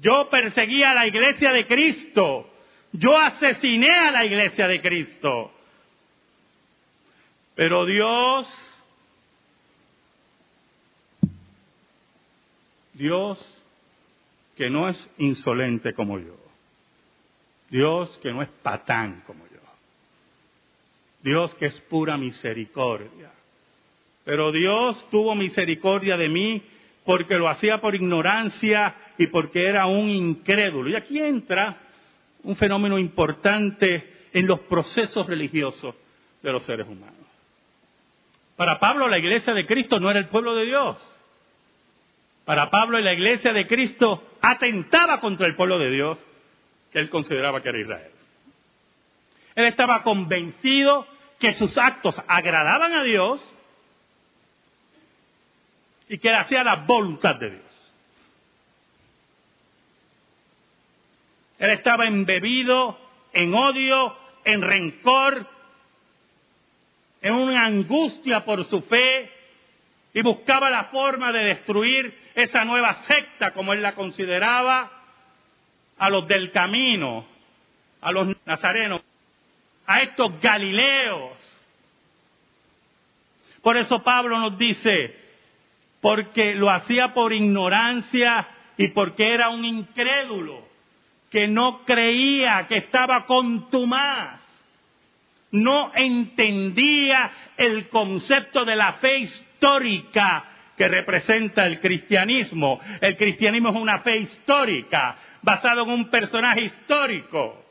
yo 0.00 0.28
perseguía 0.28 0.90
a 0.90 0.94
la 0.94 1.06
iglesia 1.06 1.52
de 1.52 1.66
Cristo, 1.66 2.50
yo 2.94 3.18
asesiné 3.18 3.90
a 3.90 4.10
la 4.10 4.24
iglesia 4.24 4.68
de 4.68 4.80
Cristo. 4.80 5.52
Pero 7.56 7.84
Dios, 7.86 8.48
Dios 12.94 13.54
que 14.56 14.70
no 14.70 14.88
es 14.88 15.10
insolente 15.18 15.92
como 15.92 16.18
yo, 16.18 16.36
Dios 17.68 18.16
que 18.22 18.32
no 18.32 18.42
es 18.42 18.48
patán 18.62 19.22
como 19.26 19.44
yo. 19.46 19.54
Dios 21.22 21.54
que 21.54 21.66
es 21.66 21.80
pura 21.82 22.16
misericordia. 22.16 23.32
Pero 24.24 24.52
Dios 24.52 25.08
tuvo 25.10 25.34
misericordia 25.34 26.16
de 26.16 26.28
mí 26.28 26.62
porque 27.04 27.36
lo 27.38 27.48
hacía 27.48 27.80
por 27.80 27.94
ignorancia 27.94 28.94
y 29.18 29.26
porque 29.28 29.66
era 29.66 29.86
un 29.86 30.10
incrédulo. 30.10 30.90
Y 30.90 30.96
aquí 30.96 31.18
entra 31.18 31.83
un 32.44 32.56
fenómeno 32.56 32.98
importante 32.98 34.28
en 34.32 34.46
los 34.46 34.60
procesos 34.60 35.26
religiosos 35.26 35.94
de 36.42 36.52
los 36.52 36.62
seres 36.64 36.86
humanos. 36.86 37.24
Para 38.56 38.78
Pablo 38.78 39.08
la 39.08 39.18
iglesia 39.18 39.52
de 39.52 39.66
Cristo 39.66 39.98
no 39.98 40.10
era 40.10 40.20
el 40.20 40.28
pueblo 40.28 40.54
de 40.54 40.66
Dios. 40.66 41.16
Para 42.44 42.70
Pablo 42.70 42.98
la 42.98 43.12
iglesia 43.12 43.52
de 43.52 43.66
Cristo 43.66 44.36
atentaba 44.40 45.20
contra 45.20 45.46
el 45.46 45.56
pueblo 45.56 45.78
de 45.78 45.90
Dios 45.90 46.18
que 46.92 47.00
él 47.00 47.10
consideraba 47.10 47.60
que 47.62 47.70
era 47.70 47.80
Israel. 47.80 48.12
Él 49.54 49.64
estaba 49.64 50.02
convencido 50.02 51.06
que 51.38 51.54
sus 51.54 51.76
actos 51.78 52.20
agradaban 52.28 52.92
a 52.92 53.02
Dios 53.02 53.40
y 56.08 56.18
que 56.18 56.30
hacía 56.30 56.62
la 56.62 56.76
voluntad 56.76 57.36
de 57.36 57.50
Dios. 57.50 57.73
Él 61.58 61.70
estaba 61.70 62.06
embebido 62.06 62.98
en 63.32 63.54
odio, 63.54 64.16
en 64.44 64.62
rencor, 64.62 65.46
en 67.22 67.34
una 67.34 67.64
angustia 67.64 68.44
por 68.44 68.64
su 68.66 68.82
fe 68.82 69.30
y 70.12 70.22
buscaba 70.22 70.70
la 70.70 70.84
forma 70.84 71.32
de 71.32 71.44
destruir 71.44 72.18
esa 72.34 72.64
nueva 72.64 72.94
secta 73.04 73.52
como 73.52 73.72
él 73.72 73.82
la 73.82 73.94
consideraba 73.94 74.90
a 75.98 76.10
los 76.10 76.26
del 76.28 76.50
camino, 76.50 77.26
a 78.00 78.12
los 78.12 78.36
nazarenos, 78.44 79.00
a 79.86 80.02
estos 80.02 80.40
galileos. 80.40 81.32
Por 83.62 83.76
eso 83.76 84.02
Pablo 84.02 84.38
nos 84.38 84.58
dice, 84.58 85.16
porque 86.00 86.54
lo 86.54 86.68
hacía 86.68 87.14
por 87.14 87.32
ignorancia 87.32 88.46
y 88.76 88.88
porque 88.88 89.32
era 89.32 89.48
un 89.48 89.64
incrédulo, 89.64 90.68
que 91.34 91.48
no 91.48 91.84
creía, 91.84 92.68
que 92.68 92.76
estaba 92.76 93.26
contumaz, 93.26 94.40
no 95.50 95.90
entendía 95.92 97.28
el 97.56 97.88
concepto 97.88 98.64
de 98.64 98.76
la 98.76 98.92
fe 98.92 99.18
histórica 99.18 100.44
que 100.76 100.86
representa 100.86 101.66
el 101.66 101.80
cristianismo. 101.80 102.78
El 103.00 103.16
cristianismo 103.16 103.70
es 103.70 103.74
una 103.74 103.98
fe 103.98 104.18
histórica, 104.18 105.16
basado 105.42 105.82
en 105.82 105.90
un 105.90 106.08
personaje 106.08 106.62
histórico. 106.66 107.64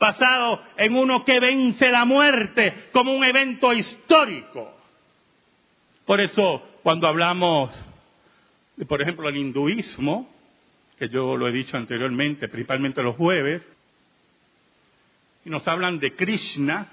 basado 0.00 0.60
en 0.76 0.96
uno 0.96 1.24
que 1.24 1.38
vence 1.38 1.88
la 1.88 2.04
muerte 2.04 2.88
como 2.92 3.14
un 3.14 3.24
evento 3.24 3.72
histórico. 3.72 4.76
Por 6.04 6.20
eso, 6.20 6.62
cuando 6.82 7.06
hablamos, 7.06 7.70
de, 8.76 8.84
por 8.84 9.00
ejemplo, 9.00 9.28
el 9.28 9.36
hinduismo, 9.36 10.33
que 10.98 11.08
yo 11.08 11.36
lo 11.36 11.48
he 11.48 11.52
dicho 11.52 11.76
anteriormente, 11.76 12.48
principalmente 12.48 13.02
los 13.02 13.16
jueves, 13.16 13.62
y 15.44 15.50
nos 15.50 15.66
hablan 15.68 15.98
de 15.98 16.14
Krishna 16.14 16.90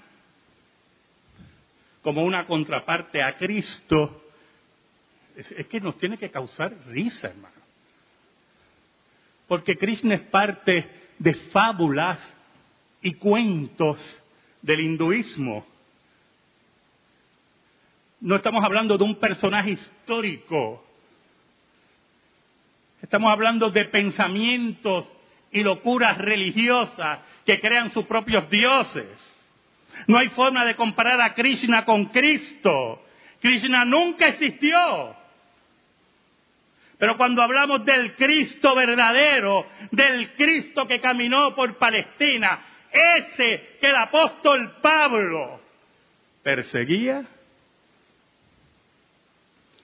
como 2.01 2.24
una 2.24 2.46
contraparte 2.46 3.22
a 3.22 3.38
Cristo, 3.38 4.24
es, 5.36 5.67
que 5.67 5.79
nos 5.79 5.98
tiene 5.98 6.17
que 6.17 6.31
causar 6.31 6.75
risa, 6.88 7.29
hermano. 7.29 7.55
Porque 9.48 9.77
Krishna 9.77 10.15
es 10.15 10.22
parte 10.22 10.89
de 11.20 11.34
fábulas 11.34 12.36
y 13.01 13.13
cuentos 13.13 14.20
del 14.62 14.81
hinduismo. 14.81 15.65
No 18.20 18.36
estamos 18.36 18.63
hablando 18.63 18.98
de 18.98 19.03
un 19.03 19.15
personaje 19.15 19.72
histórico. 19.72 20.86
Estamos 23.12 23.34
hablando 23.34 23.70
de 23.70 23.84
pensamientos 23.84 25.12
y 25.51 25.63
locuras 25.63 26.18
religiosas 26.18 27.20
que 27.46 27.60
crean 27.60 27.91
sus 27.91 28.06
propios 28.06 28.50
dioses. 28.50 29.06
No 30.08 30.18
hay 30.18 30.30
forma 30.30 30.63
de 30.63 30.77
comparar 30.77 31.20
a 31.20 31.34
Krishna 31.34 31.84
con 31.84 32.06
Cristo. 32.06 33.03
Krishna 33.41 33.84
nunca 33.84 34.30
existió. 34.30 35.13
Pero 36.98 37.18
cuando 37.18 37.41
hablamos 37.41 37.84
del 37.84 38.15
Cristo 38.15 38.74
verdadero, 38.75 39.65
del 39.91 40.32
Cristo 40.36 40.88
que 40.88 41.01
caminó 41.01 41.53
por 41.53 41.77
Palestina, 41.77 42.62
ese 42.94 43.75
que 43.82 43.88
el 43.88 43.96
apóstol 43.98 44.77
Pablo 44.82 45.60
perseguía, 46.41 47.25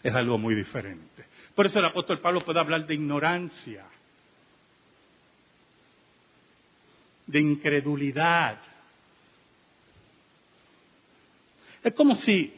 es 0.03 0.13
algo 0.13 0.37
muy 0.37 0.55
diferente. 0.55 1.25
Por 1.55 1.65
eso 1.65 1.79
el 1.79 1.85
apóstol 1.85 2.19
Pablo 2.19 2.41
puede 2.41 2.59
hablar 2.59 2.85
de 2.85 2.93
ignorancia, 2.93 3.85
de 7.25 7.39
incredulidad. 7.39 8.59
Es 11.83 11.93
como 11.93 12.15
si 12.15 12.53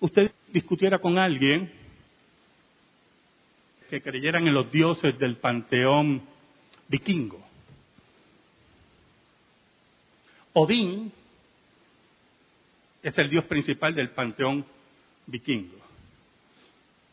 usted 0.00 0.30
discutiera 0.48 0.98
con 0.98 1.18
alguien 1.18 1.72
que 3.88 4.02
creyeran 4.02 4.46
en 4.46 4.54
los 4.54 4.70
dioses 4.70 5.18
del 5.18 5.36
panteón 5.36 6.22
vikingo. 6.88 7.44
Odín 10.52 11.12
es 13.02 13.16
el 13.18 13.30
dios 13.30 13.44
principal 13.44 13.94
del 13.94 14.10
panteón 14.10 14.64
vikingo, 15.26 15.78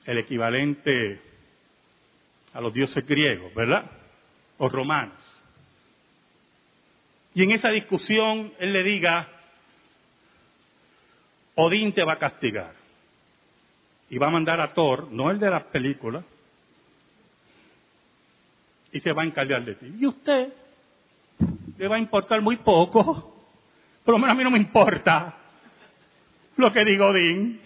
el 0.05 0.17
equivalente 0.17 1.21
a 2.53 2.61
los 2.61 2.73
dioses 2.73 3.05
griegos, 3.05 3.53
¿verdad? 3.53 3.89
O 4.57 4.69
romanos. 4.69 5.17
Y 7.33 7.43
en 7.43 7.51
esa 7.51 7.69
discusión 7.69 8.53
él 8.59 8.73
le 8.73 8.83
diga, 8.83 9.27
Odín 11.55 11.93
te 11.93 12.03
va 12.03 12.13
a 12.13 12.19
castigar. 12.19 12.73
Y 14.09 14.17
va 14.17 14.27
a 14.27 14.31
mandar 14.31 14.61
a 14.61 14.73
Thor, 14.73 15.07
no 15.11 15.31
el 15.31 15.39
de 15.39 15.49
las 15.49 15.63
películas, 15.63 16.23
y 18.91 18.99
se 18.99 19.11
va 19.11 19.23
a 19.23 19.25
encargar 19.25 19.65
de 19.65 19.75
ti. 19.75 19.95
Y 19.99 20.05
usted 20.05 20.53
le 21.77 21.87
va 21.87 21.95
a 21.95 21.99
importar 21.99 22.41
muy 22.41 22.57
poco, 22.57 23.35
por 24.05 24.13
lo 24.13 24.19
menos 24.19 24.33
a 24.33 24.37
mí 24.37 24.43
no 24.43 24.51
me 24.51 24.59
importa 24.59 25.37
lo 26.57 26.71
que 26.71 26.85
diga 26.85 27.07
Odín, 27.07 27.59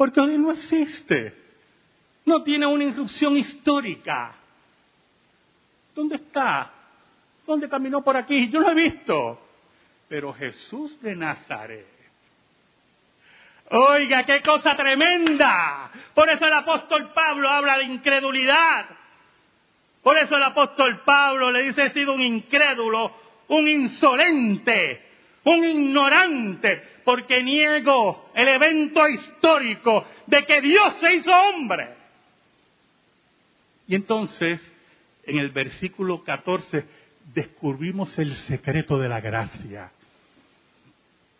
porque 0.00 0.18
Odín 0.18 0.40
no 0.40 0.52
existe, 0.52 1.34
no 2.24 2.42
tiene 2.42 2.64
una 2.64 2.84
irrupción 2.84 3.36
histórica. 3.36 4.32
¿Dónde 5.94 6.14
está? 6.14 6.70
¿Dónde 7.46 7.68
caminó 7.68 8.02
por 8.02 8.16
aquí? 8.16 8.48
Yo 8.48 8.60
lo 8.60 8.70
he 8.70 8.74
visto. 8.74 9.38
Pero 10.08 10.32
Jesús 10.32 10.98
de 11.02 11.14
Nazaret. 11.14 11.86
Oiga, 13.72 14.24
qué 14.24 14.40
cosa 14.40 14.74
tremenda. 14.74 15.90
Por 16.14 16.30
eso 16.30 16.46
el 16.46 16.54
apóstol 16.54 17.12
Pablo 17.12 17.50
habla 17.50 17.76
de 17.76 17.84
incredulidad. 17.84 18.86
Por 20.02 20.16
eso 20.16 20.34
el 20.34 20.44
apóstol 20.44 21.02
Pablo 21.04 21.50
le 21.50 21.64
dice, 21.64 21.84
he 21.84 21.90
sido 21.90 22.14
un 22.14 22.22
incrédulo, 22.22 23.14
un 23.48 23.68
insolente, 23.68 25.09
un 25.44 25.64
ignorante, 25.64 26.82
porque 27.04 27.42
niego 27.42 28.30
el 28.34 28.48
evento 28.48 29.08
histórico 29.08 30.04
de 30.26 30.44
que 30.44 30.60
Dios 30.60 30.94
se 31.00 31.14
hizo 31.14 31.30
hombre. 31.32 31.88
Y 33.86 33.94
entonces, 33.94 34.60
en 35.24 35.38
el 35.38 35.50
versículo 35.50 36.22
14, 36.22 36.84
descubrimos 37.34 38.18
el 38.18 38.32
secreto 38.32 38.98
de 38.98 39.08
la 39.08 39.20
gracia. 39.20 39.90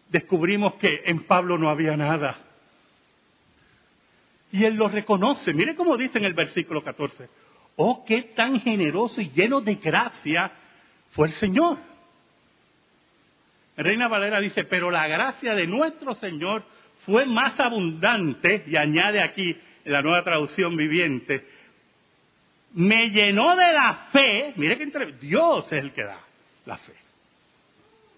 Descubrimos 0.09 0.75
que 0.75 1.03
en 1.07 1.25
Pablo 1.25 1.59
no 1.59 1.71
había 1.71 1.97
nada. 1.97 2.37
Y 4.51 4.65
él 4.65 4.75
lo 4.75 4.89
reconoce. 4.89 5.53
Mire 5.53 5.77
cómo 5.77 5.97
dice 5.97 6.19
en 6.19 6.25
el 6.25 6.35
versículo 6.35 6.83
14 6.83 7.29
Oh, 7.77 8.05
qué 8.05 8.23
tan 8.23 8.61
generoso 8.61 9.21
y 9.21 9.31
lleno 9.31 9.61
de 9.61 9.77
gracia 9.77 10.53
fue 11.13 11.29
el 11.29 11.35
Señor. 11.35 11.79
Reina 13.83 14.09
Valera 14.09 14.41
dice, 14.41 14.65
pero 14.65 14.91
la 14.91 15.07
gracia 15.07 15.55
de 15.55 15.67
nuestro 15.67 16.15
Señor 16.15 16.65
fue 17.07 17.27
más 17.27 17.59
abundante, 17.59 18.65
y 18.67 18.77
añade 18.77 19.23
aquí 19.23 19.57
en 19.85 19.93
la 19.93 20.03
nueva 20.03 20.23
traducción 20.23 20.77
viviente, 20.77 21.47
me 22.75 23.11
llenó 23.11 23.57
de 23.57 23.73
la 23.73 23.95
fe, 24.13 24.53
mire 24.57 24.79
que. 24.79 24.91
Dios 25.21 25.67
es 25.73 25.83
el 25.83 25.93
que 25.93 26.05
da 26.05 26.21
la 26.67 26.77
fe. 26.77 26.95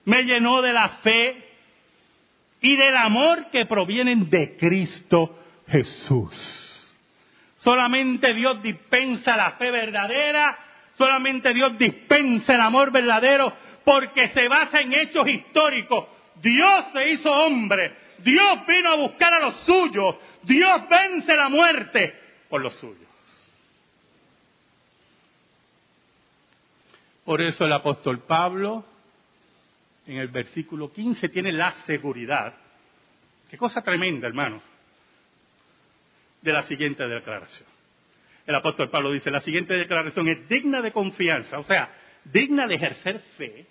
Me 0.04 0.24
llenó 0.24 0.60
de 0.60 0.72
la 0.72 0.88
fe 0.88 1.48
y 2.60 2.76
del 2.76 2.96
amor 2.96 3.50
que 3.50 3.66
provienen 3.66 4.28
de 4.28 4.56
Cristo 4.56 5.38
Jesús. 5.68 6.92
Solamente 7.56 8.34
Dios 8.34 8.62
dispensa 8.62 9.36
la 9.36 9.52
fe 9.52 9.70
verdadera, 9.70 10.58
solamente 10.94 11.54
Dios 11.54 11.78
dispensa 11.78 12.54
el 12.54 12.60
amor 12.60 12.90
verdadero, 12.90 13.52
porque 13.84 14.28
se 14.28 14.48
basa 14.48 14.80
en 14.80 14.92
hechos 14.92 15.26
históricos. 15.28 16.06
Dios 16.40 16.86
se 16.92 17.10
hizo 17.10 17.30
hombre, 17.30 17.92
Dios 18.18 18.66
vino 18.66 18.90
a 18.90 18.96
buscar 18.96 19.34
a 19.34 19.40
los 19.40 19.56
suyos, 19.60 20.16
Dios 20.42 20.82
vence 20.88 21.36
la 21.36 21.48
muerte 21.48 22.14
por 22.48 22.60
los 22.60 22.74
suyos. 22.74 23.08
Por 27.24 27.40
eso 27.40 27.64
el 27.64 27.72
apóstol 27.72 28.20
Pablo, 28.20 28.84
en 30.06 30.16
el 30.16 30.28
versículo 30.28 30.92
15, 30.92 31.28
tiene 31.28 31.52
la 31.52 31.72
seguridad. 31.86 32.54
Qué 33.48 33.56
cosa 33.56 33.80
tremenda, 33.82 34.26
hermano 34.26 34.72
de 36.42 36.52
la 36.52 36.64
siguiente 36.64 37.06
declaración. 37.06 37.68
El 38.44 38.56
apóstol 38.56 38.90
Pablo 38.90 39.12
dice, 39.12 39.30
la 39.30 39.40
siguiente 39.40 39.74
declaración 39.74 40.28
es 40.28 40.48
digna 40.48 40.82
de 40.82 40.92
confianza, 40.92 41.58
o 41.58 41.62
sea, 41.62 41.88
digna 42.24 42.66
de 42.66 42.74
ejercer 42.74 43.20
fe, 43.36 43.66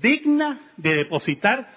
digna 0.00 0.72
de 0.76 0.94
depositar 0.94 1.72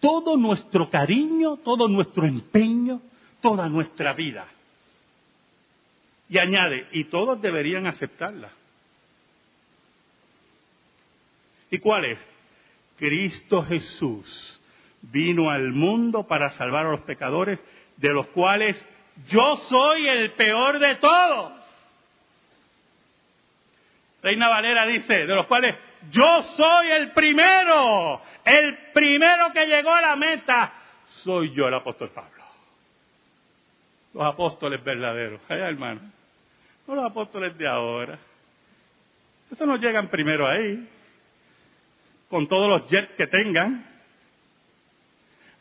todo 0.00 0.36
nuestro 0.36 0.90
cariño, 0.90 1.58
todo 1.58 1.88
nuestro 1.88 2.26
empeño, 2.26 3.00
toda 3.40 3.68
nuestra 3.68 4.12
vida. 4.12 4.46
Y 6.28 6.38
añade, 6.38 6.86
y 6.92 7.04
todos 7.04 7.40
deberían 7.40 7.86
aceptarla. 7.86 8.50
¿Y 11.70 11.78
cuál 11.78 12.04
es? 12.04 12.18
Cristo 12.96 13.62
Jesús 13.62 14.60
vino 15.02 15.50
al 15.50 15.72
mundo 15.72 16.26
para 16.26 16.50
salvar 16.52 16.86
a 16.86 16.90
los 16.90 17.00
pecadores, 17.00 17.58
de 17.96 18.10
los 18.10 18.26
cuales 18.28 18.76
yo 19.28 19.56
soy 19.68 20.06
el 20.06 20.32
peor 20.32 20.78
de 20.78 20.96
todos. 20.96 21.59
Reina 24.22 24.48
Valera 24.48 24.86
dice, 24.86 25.26
de 25.26 25.34
los 25.34 25.46
cuales 25.46 25.76
yo 26.10 26.42
soy 26.56 26.90
el 26.90 27.12
primero, 27.12 28.20
el 28.44 28.76
primero 28.92 29.52
que 29.52 29.66
llegó 29.66 29.94
a 29.94 30.00
la 30.00 30.16
meta, 30.16 30.72
soy 31.22 31.52
yo 31.54 31.68
el 31.68 31.74
apóstol 31.74 32.10
Pablo. 32.10 32.44
Los 34.12 34.24
apóstoles 34.24 34.82
verdaderos, 34.82 35.40
¿eh, 35.48 35.54
hermano? 35.54 36.00
No 36.86 36.94
los 36.96 37.04
apóstoles 37.04 37.56
de 37.56 37.68
ahora. 37.68 38.18
Estos 39.50 39.66
no 39.66 39.76
llegan 39.76 40.08
primero 40.08 40.46
ahí, 40.46 40.88
con 42.28 42.46
todos 42.46 42.68
los 42.68 42.90
jets 42.90 43.12
que 43.16 43.26
tengan. 43.26 43.86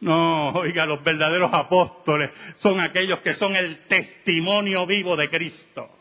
No, 0.02 0.50
oiga, 0.52 0.86
los 0.86 1.04
verdaderos 1.04 1.52
apóstoles 1.54 2.32
son 2.58 2.80
aquellos 2.80 3.20
que 3.20 3.34
son 3.34 3.56
el 3.56 3.86
testimonio 3.88 4.86
vivo 4.86 5.16
de 5.16 5.30
Cristo. 5.30 5.99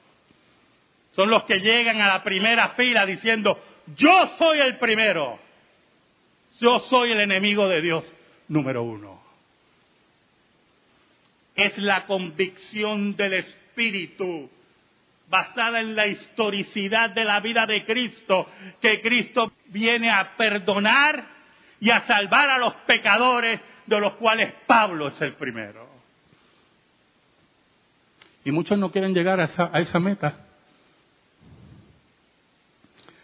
Son 1.19 1.31
los 1.31 1.43
que 1.47 1.59
llegan 1.59 2.01
a 2.01 2.07
la 2.07 2.23
primera 2.23 2.69
fila 2.77 3.05
diciendo, 3.05 3.59
yo 3.97 4.37
soy 4.39 4.61
el 4.61 4.79
primero. 4.79 5.37
Yo 6.61 6.79
soy 6.79 7.11
el 7.11 7.19
enemigo 7.19 7.67
de 7.67 7.83
Dios 7.83 8.17
número 8.47 8.85
uno. 8.85 9.21
Es 11.57 11.77
la 11.79 12.07
convicción 12.07 13.17
del 13.17 13.33
Espíritu 13.33 14.49
basada 15.29 15.81
en 15.81 15.97
la 15.97 16.07
historicidad 16.07 17.11
de 17.11 17.25
la 17.25 17.41
vida 17.41 17.67
de 17.67 17.85
Cristo, 17.85 18.47
que 18.81 19.01
Cristo 19.01 19.51
viene 19.67 20.13
a 20.13 20.37
perdonar 20.37 21.25
y 21.81 21.91
a 21.91 22.03
salvar 22.03 22.49
a 22.49 22.59
los 22.59 22.75
pecadores, 22.87 23.61
de 23.87 23.99
los 23.99 24.13
cuales 24.15 24.55
Pablo 24.69 25.09
es 25.09 25.21
el 25.21 25.33
primero. 25.33 25.85
Y 28.45 28.53
muchos 28.53 28.79
no 28.79 28.93
quieren 28.93 29.13
llegar 29.13 29.41
a 29.41 29.81
esa, 29.81 29.99
meta. 29.99 30.45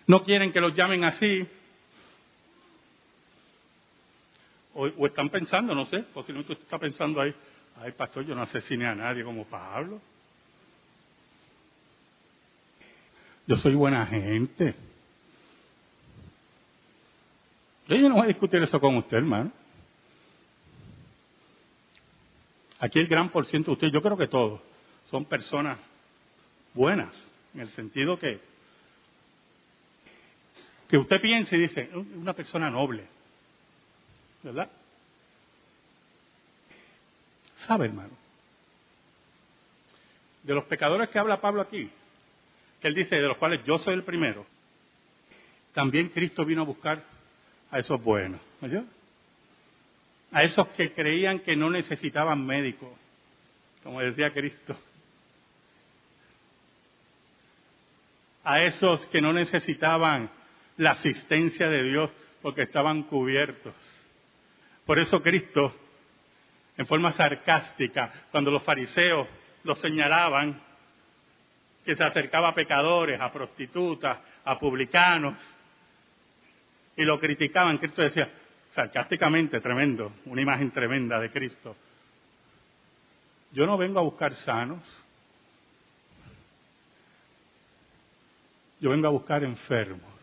No 0.06 0.22
quieren 0.22 0.52
que 0.52 0.60
los 0.60 0.74
llamen 0.74 1.04
así. 1.04 1.46
O, 4.74 5.06
están 5.06 5.30
pensando, 5.30 5.74
no 5.74 5.86
sé, 5.86 6.00
posiblemente 6.12 6.52
usted 6.52 6.64
está 6.64 6.78
pensando 6.78 7.20
ahí, 7.20 7.32
ay 7.76 7.92
pastor, 7.92 8.24
yo 8.24 8.34
no 8.34 8.42
asesiné 8.42 8.86
a 8.86 8.94
nadie 8.94 9.22
como 9.22 9.44
Pablo. 9.44 10.00
Yo 13.46 13.56
soy 13.56 13.74
buena 13.74 14.04
gente. 14.06 14.74
Yo 17.86 18.08
no 18.08 18.16
voy 18.16 18.24
a 18.24 18.28
discutir 18.28 18.62
eso 18.62 18.80
con 18.80 18.96
usted, 18.96 19.18
hermano. 19.18 19.52
Aquí 22.80 22.98
el 22.98 23.06
gran 23.06 23.30
por 23.30 23.46
ciento 23.46 23.70
de 23.70 23.72
ustedes, 23.74 23.92
yo 23.92 24.02
creo 24.02 24.16
que 24.16 24.26
todos, 24.26 24.60
son 25.10 25.24
personas 25.26 25.78
buenas, 26.72 27.14
en 27.54 27.60
el 27.60 27.68
sentido 27.68 28.18
que, 28.18 28.40
que 30.94 30.98
usted 30.98 31.20
piense 31.20 31.56
y 31.56 31.62
dice, 31.62 31.90
una 31.92 32.34
persona 32.34 32.70
noble, 32.70 33.04
¿verdad? 34.44 34.70
¿Sabe, 37.56 37.86
hermano? 37.86 38.12
De 40.44 40.54
los 40.54 40.62
pecadores 40.66 41.08
que 41.08 41.18
habla 41.18 41.40
Pablo 41.40 41.62
aquí, 41.62 41.90
que 42.80 42.86
él 42.86 42.94
dice, 42.94 43.16
de 43.16 43.26
los 43.26 43.38
cuales 43.38 43.64
yo 43.64 43.76
soy 43.78 43.94
el 43.94 44.04
primero, 44.04 44.46
también 45.72 46.10
Cristo 46.10 46.44
vino 46.44 46.62
a 46.62 46.66
buscar 46.66 47.02
a 47.72 47.80
esos 47.80 48.00
buenos, 48.00 48.40
¿no? 48.60 48.84
A 50.30 50.44
esos 50.44 50.68
que 50.68 50.92
creían 50.92 51.40
que 51.40 51.56
no 51.56 51.70
necesitaban 51.70 52.46
médico, 52.46 52.96
como 53.82 53.98
decía 53.98 54.32
Cristo. 54.32 54.78
A 58.44 58.62
esos 58.62 59.04
que 59.06 59.20
no 59.20 59.32
necesitaban 59.32 60.30
la 60.76 60.92
asistencia 60.92 61.68
de 61.68 61.82
Dios 61.84 62.12
porque 62.42 62.62
estaban 62.62 63.04
cubiertos. 63.04 63.74
Por 64.84 64.98
eso 64.98 65.22
Cristo, 65.22 65.74
en 66.76 66.86
forma 66.86 67.12
sarcástica, 67.12 68.12
cuando 68.30 68.50
los 68.50 68.62
fariseos 68.62 69.28
lo 69.62 69.74
señalaban, 69.76 70.60
que 71.84 71.94
se 71.94 72.04
acercaba 72.04 72.50
a 72.50 72.54
pecadores, 72.54 73.20
a 73.20 73.32
prostitutas, 73.32 74.18
a 74.44 74.58
publicanos, 74.58 75.36
y 76.96 77.04
lo 77.04 77.18
criticaban. 77.18 77.78
Cristo 77.78 78.02
decía, 78.02 78.30
sarcásticamente, 78.72 79.60
tremendo, 79.60 80.12
una 80.26 80.40
imagen 80.40 80.70
tremenda 80.70 81.18
de 81.20 81.30
Cristo. 81.30 81.76
Yo 83.52 83.66
no 83.66 83.76
vengo 83.76 84.00
a 84.00 84.02
buscar 84.02 84.34
sanos, 84.34 84.82
yo 88.80 88.90
vengo 88.90 89.06
a 89.06 89.10
buscar 89.10 89.44
enfermos, 89.44 90.13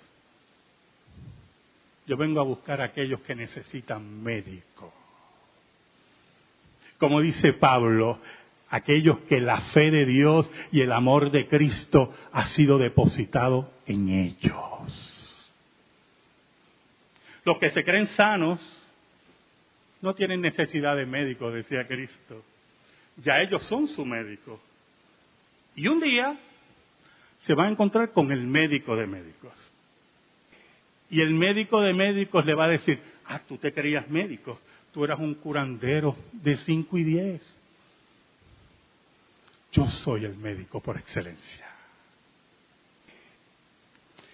yo 2.06 2.18
vengo 2.18 2.40
a 2.40 2.44
buscar 2.44 2.82
a 2.82 2.86
aquellos 2.86 3.22
que 3.22 3.36
necesitan 3.36 4.24
médico. 4.24 4.94
Como 6.98 7.22
dice 7.22 7.54
Pablo, 7.54 8.20
aquellos 8.70 9.20
que 9.22 9.42
la 9.42 9.60
fe 9.62 9.92
de 9.92 10.06
Dios 10.06 10.50
y 10.72 10.82
el 10.82 10.92
amor 10.92 11.32
de 11.32 11.48
Cristo 11.48 12.14
ha 12.32 12.46
sido 12.46 12.78
depositado 12.78 13.72
en 13.86 14.10
ellos. 14.10 15.52
Los 17.44 17.58
que 17.58 17.72
se 17.72 17.84
creen 17.84 18.08
sanos 18.08 18.60
no 20.02 20.16
tienen 20.16 20.42
necesidad 20.42 20.96
de 20.96 21.06
médico, 21.06 21.52
decía 21.52 21.88
Cristo. 21.88 22.44
Ya 23.18 23.42
ellos 23.42 23.64
son 23.64 23.88
su 23.88 24.06
médico. 24.06 24.60
Y 25.76 25.88
un 25.88 26.00
día 26.00 26.38
se 27.46 27.54
va 27.54 27.66
a 27.66 27.70
encontrar 27.70 28.12
con 28.12 28.32
el 28.32 28.46
médico 28.46 28.96
de 28.96 29.08
médicos. 29.08 29.54
Y 31.12 31.22
el 31.22 31.34
médico 31.34 31.82
de 31.82 31.94
médicos 31.94 32.46
le 32.46 32.56
va 32.56 32.66
a 32.66 32.70
decir, 32.70 33.00
ah, 33.26 33.42
tú 33.48 33.58
te 33.58 33.72
creías 33.72 34.10
médico, 34.10 34.60
tú 34.92 35.06
eras 35.06 35.20
un 35.20 35.36
curandero 35.36 36.16
de 36.32 36.58
cinco 36.58 36.98
y 36.98 37.04
diez 37.04 37.62
yo 39.72 39.90
soy 39.90 40.26
el 40.26 40.36
médico 40.36 40.82
por 40.82 40.98
excelencia. 40.98 41.66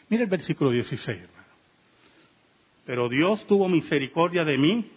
Mira 0.09 0.23
el 0.23 0.29
versículo 0.29 0.71
16, 0.71 1.07
hermano. 1.21 1.47
Pero 2.85 3.09
Dios 3.09 3.45
tuvo 3.45 3.67
misericordia 3.67 4.43
de 4.43 4.57
mí 4.57 4.89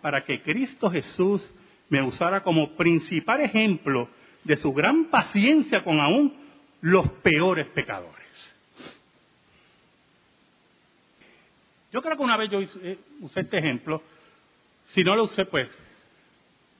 para 0.00 0.24
que 0.24 0.42
Cristo 0.42 0.90
Jesús 0.90 1.48
me 1.90 2.02
usara 2.02 2.42
como 2.42 2.72
principal 2.72 3.40
ejemplo 3.40 4.08
de 4.44 4.56
su 4.56 4.72
gran 4.72 5.06
paciencia 5.06 5.84
con 5.84 6.00
aún 6.00 6.34
los 6.80 7.08
peores 7.22 7.66
pecadores. 7.68 8.17
Yo 11.92 12.02
creo 12.02 12.16
que 12.16 12.22
una 12.22 12.36
vez 12.36 12.50
yo 12.50 12.60
eh, 12.60 12.98
usé 13.20 13.40
este 13.40 13.58
ejemplo, 13.58 14.02
si 14.88 15.02
no 15.02 15.16
lo 15.16 15.24
usé, 15.24 15.46
pues 15.46 15.68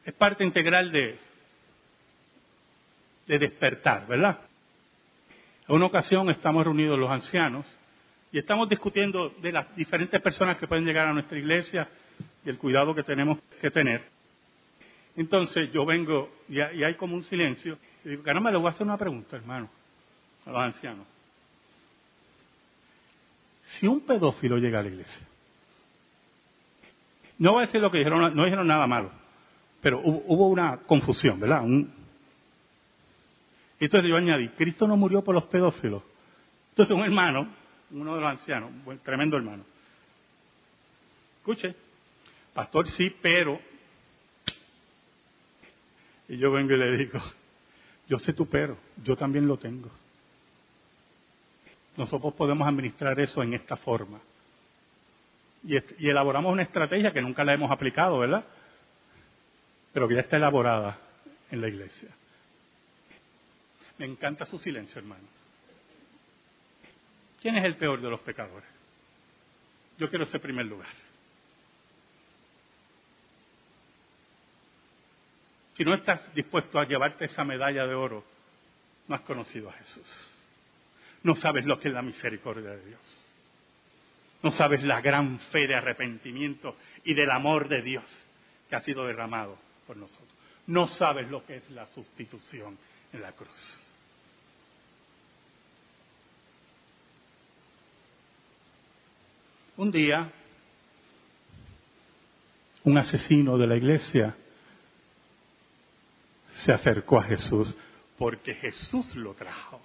es 0.05 0.15
parte 0.15 0.45
integral 0.45 0.91
de, 0.93 1.19
de 3.27 3.39
despertar, 3.39 4.07
¿verdad? 4.07 4.39
En 5.67 5.77
una 5.77 5.87
ocasión 5.87 6.29
estamos 6.31 6.65
reunidos 6.65 6.99
los 6.99 7.11
ancianos 7.11 7.67
y 8.33 8.39
estamos 8.39 8.69
discutiendo 8.69 9.31
de 9.41 9.53
las 9.53 9.75
diferentes 9.77 10.21
personas 10.21 10.59
que 10.59 10.67
pueden 10.67 10.85
llegar 10.85 11.09
a 11.09 11.13
nuestra 11.13 11.39
iglesia 11.39 11.89
y 12.45 12.49
el 12.49 12.59
cuidado 12.59 12.95
que 12.95 13.03
tenemos 13.03 13.39
que 13.61 13.71
tener. 13.71 14.03
Entonces 15.17 15.73
yo 15.73 15.85
vengo 15.85 16.31
y 16.49 16.61
hay 16.61 16.95
como 16.95 17.15
un 17.15 17.25
silencio 17.25 17.79
y 18.05 18.11
digo, 18.11 18.23
caramba, 18.23 18.51
le 18.51 18.59
voy 18.59 18.69
a 18.69 18.71
hacer 18.71 18.87
una 18.87 18.97
pregunta, 18.97 19.37
hermano, 19.37 19.69
a 20.47 20.51
los 20.51 20.63
ancianos. 20.63 21.07
Si 23.77 23.87
un 23.87 24.01
pedófilo 24.01 24.57
llega 24.57 24.81
a 24.81 24.83
la 24.83 24.89
iglesia, 24.89 25.27
no 27.39 27.53
voy 27.53 27.63
a 27.63 27.67
decir 27.67 27.81
lo 27.81 27.91
que 27.91 27.99
dijeron, 27.99 28.35
no 28.35 28.45
dijeron 28.45 28.67
nada 28.67 28.87
malo, 28.87 29.11
pero 29.81 30.01
hubo, 30.01 30.49
una 30.49 30.79
confusión, 30.79 31.39
¿verdad? 31.39 31.63
Un, 31.63 31.93
entonces 33.79 34.11
yo 34.11 34.17
añadí, 34.17 34.49
Cristo 34.51 34.89
no 34.89 34.97
murió 34.97 35.23
por 35.23 35.35
los 35.35 35.45
pedófilos. 35.45 36.03
Entonces 36.71 36.97
un 36.97 37.05
hermano, 37.05 37.49
uno 37.91 38.15
de 38.15 38.21
los 38.21 38.31
ancianos, 38.31 38.71
un 38.85 38.99
tremendo 38.99 39.37
hermano, 39.37 39.65
escuche, 41.39 41.75
pastor 42.55 42.89
sí, 42.89 43.15
pero... 43.23 43.61
Y 46.31 46.37
yo 46.37 46.51
vengo 46.51 46.75
y 46.75 46.77
le 46.77 46.97
digo, 46.97 47.21
yo 48.09 48.19
sé 48.19 48.33
tu 48.33 48.47
pero, 48.47 48.77
yo 49.03 49.17
también 49.17 49.47
lo 49.47 49.57
tengo. 49.57 49.91
Nosotros 51.99 52.33
podemos 52.35 52.67
administrar 52.69 53.19
eso 53.19 53.43
en 53.43 53.55
esta 53.55 53.77
forma. 53.77 54.21
Y, 55.65 55.77
elaboramos 56.09 56.53
una 56.53 56.63
estrategia 56.63 57.13
que 57.13 57.21
nunca 57.21 57.45
la 57.45 57.55
hemos 57.55 57.73
aplicado, 57.73 58.21
¿verdad? 58.21 58.45
Pero 59.93 60.07
que 60.07 60.15
ya 60.15 60.21
está 60.21 60.37
elaborada 60.37 60.97
en 61.51 61.61
la 61.61 61.67
iglesia. 61.67 62.09
Me 63.99 64.07
encanta 64.07 64.47
su 64.47 64.61
silencio, 64.61 65.01
hermanos. 65.01 65.29
¿Quién 67.43 67.59
es 67.59 67.65
el 67.65 67.77
peor 67.77 68.01
de 68.01 68.11
los 68.11 68.21
pecadores? 68.21 68.69
Yo 69.99 70.09
quiero 70.09 70.23
ese 70.23 70.39
primer 70.39 70.67
lugar. 70.67 70.89
Si 75.77 75.85
no 75.85 75.95
estás 75.95 76.33
dispuesto 76.33 76.79
a 76.79 76.85
llevarte 76.85 77.25
esa 77.25 77.43
medalla 77.43 77.89
de 77.89 77.95
oro, 77.95 78.25
no 79.09 79.17
has 79.17 79.23
conocido 79.23 79.69
a 79.69 79.73
Jesús. 79.73 80.38
No 81.23 81.35
sabes 81.35 81.65
lo 81.65 81.79
que 81.81 81.89
es 81.89 81.95
la 81.95 82.03
misericordia 82.03 82.71
de 82.71 82.85
Dios. 82.87 83.29
No 84.43 84.51
sabes 84.51 84.83
la 84.85 85.01
gran 85.01 85.39
fe 85.39 85.67
de 85.67 85.75
arrepentimiento 85.75 86.77
y 87.05 87.15
del 87.15 87.31
amor 87.31 87.69
de 87.69 87.83
Dios 87.83 88.05
que 88.69 88.77
ha 88.77 88.81
sido 88.81 89.07
derramado 89.07 89.59
por 89.87 89.97
nosotros. 89.97 90.29
No 90.67 90.87
sabes 90.87 91.29
lo 91.29 91.45
que 91.45 91.57
es 91.57 91.71
la 91.71 91.87
sustitución 91.87 92.79
en 93.13 93.23
la 93.23 93.33
cruz. 93.33 93.85
Un 99.77 99.91
día, 99.91 100.31
un 102.85 102.99
asesino 102.99 103.57
de 103.57 103.67
la 103.67 103.77
iglesia 103.77 104.37
se 106.65 106.73
acercó 106.73 107.19
a 107.21 107.23
Jesús 107.23 107.77
porque 108.19 108.55
Jesús 108.55 109.15
lo 109.15 109.35
trajo. 109.35 109.81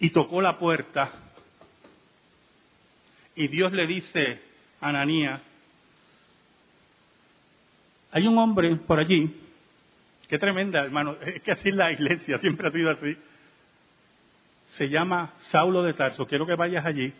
Y 0.00 0.10
tocó 0.10 0.40
la 0.40 0.58
puerta. 0.58 1.12
Y 3.36 3.46
Dios 3.48 3.72
le 3.72 3.86
dice 3.86 4.40
a 4.80 4.88
Ananías, 4.88 5.40
hay 8.10 8.26
un 8.26 8.36
hombre 8.38 8.74
por 8.76 8.98
allí, 8.98 9.32
qué 10.26 10.38
tremenda 10.38 10.80
hermano, 10.80 11.16
es 11.20 11.42
que 11.42 11.52
así 11.52 11.68
es 11.68 11.74
la 11.74 11.92
iglesia, 11.92 12.38
siempre 12.38 12.66
ha 12.66 12.72
sido 12.72 12.90
así. 12.90 13.16
Se 14.76 14.88
llama 14.88 15.34
Saulo 15.50 15.82
de 15.82 15.94
Tarso, 15.94 16.26
quiero 16.26 16.46
que 16.46 16.54
vayas 16.54 16.84
allí 16.84 17.12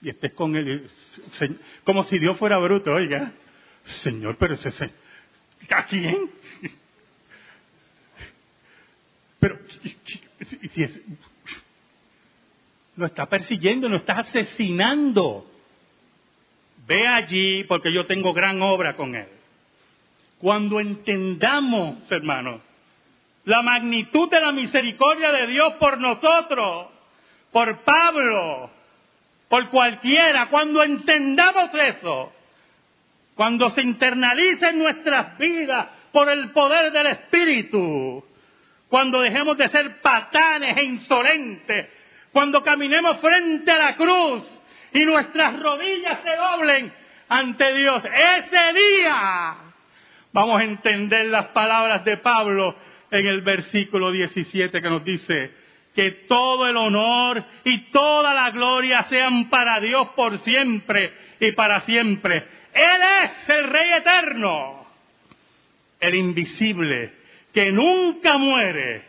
y 0.00 0.08
estés 0.08 0.32
con 0.32 0.56
él, 0.56 0.88
como 1.84 2.04
si 2.04 2.18
Dios 2.18 2.38
fuera 2.38 2.58
bruto, 2.58 2.92
oiga. 2.92 3.32
Señor, 4.02 4.36
pero 4.36 4.54
ese, 4.54 4.90
¿a 5.70 5.86
quién? 5.86 6.30
Pero, 9.40 9.56
si 10.74 10.82
es, 10.82 11.00
lo 12.98 13.06
está 13.06 13.26
persiguiendo, 13.26 13.88
lo 13.88 13.98
está 13.98 14.18
asesinando. 14.18 15.46
Ve 16.86 17.06
allí 17.06 17.64
porque 17.64 17.92
yo 17.92 18.06
tengo 18.06 18.32
gran 18.32 18.60
obra 18.60 18.96
con 18.96 19.14
él. 19.14 19.28
Cuando 20.38 20.80
entendamos, 20.80 21.98
hermanos, 22.10 22.60
la 23.44 23.62
magnitud 23.62 24.28
de 24.28 24.40
la 24.40 24.52
misericordia 24.52 25.30
de 25.30 25.46
Dios 25.46 25.74
por 25.74 25.98
nosotros, 26.00 26.88
por 27.52 27.84
Pablo, 27.84 28.70
por 29.48 29.70
cualquiera, 29.70 30.48
cuando 30.48 30.82
entendamos 30.82 31.70
eso, 31.74 32.32
cuando 33.36 33.70
se 33.70 33.82
internalice 33.82 34.70
en 34.70 34.78
nuestras 34.78 35.38
vidas 35.38 35.86
por 36.10 36.28
el 36.28 36.50
poder 36.50 36.90
del 36.90 37.06
Espíritu, 37.06 38.24
cuando 38.88 39.20
dejemos 39.20 39.56
de 39.56 39.68
ser 39.68 40.00
patanes 40.00 40.76
e 40.76 40.84
insolentes, 40.84 41.88
cuando 42.32 42.62
caminemos 42.62 43.18
frente 43.20 43.70
a 43.70 43.78
la 43.78 43.96
cruz 43.96 44.44
y 44.92 45.04
nuestras 45.04 45.58
rodillas 45.58 46.18
se 46.22 46.36
doblen 46.36 46.92
ante 47.28 47.74
Dios, 47.74 48.02
ese 48.04 48.72
día 48.72 49.54
vamos 50.32 50.60
a 50.60 50.64
entender 50.64 51.26
las 51.26 51.48
palabras 51.48 52.04
de 52.04 52.16
Pablo 52.18 52.74
en 53.10 53.26
el 53.26 53.42
versículo 53.42 54.10
17 54.10 54.80
que 54.80 54.90
nos 54.90 55.04
dice 55.04 55.50
que 55.94 56.10
todo 56.28 56.66
el 56.66 56.76
honor 56.76 57.44
y 57.64 57.90
toda 57.90 58.32
la 58.32 58.50
gloria 58.50 59.04
sean 59.08 59.48
para 59.50 59.80
Dios 59.80 60.08
por 60.14 60.38
siempre 60.38 61.12
y 61.40 61.52
para 61.52 61.80
siempre. 61.80 62.44
Él 62.72 63.00
es 63.24 63.48
el 63.48 63.68
Rey 63.68 63.92
eterno, 63.92 64.86
el 65.98 66.14
invisible, 66.14 67.12
que 67.52 67.72
nunca 67.72 68.38
muere, 68.38 69.02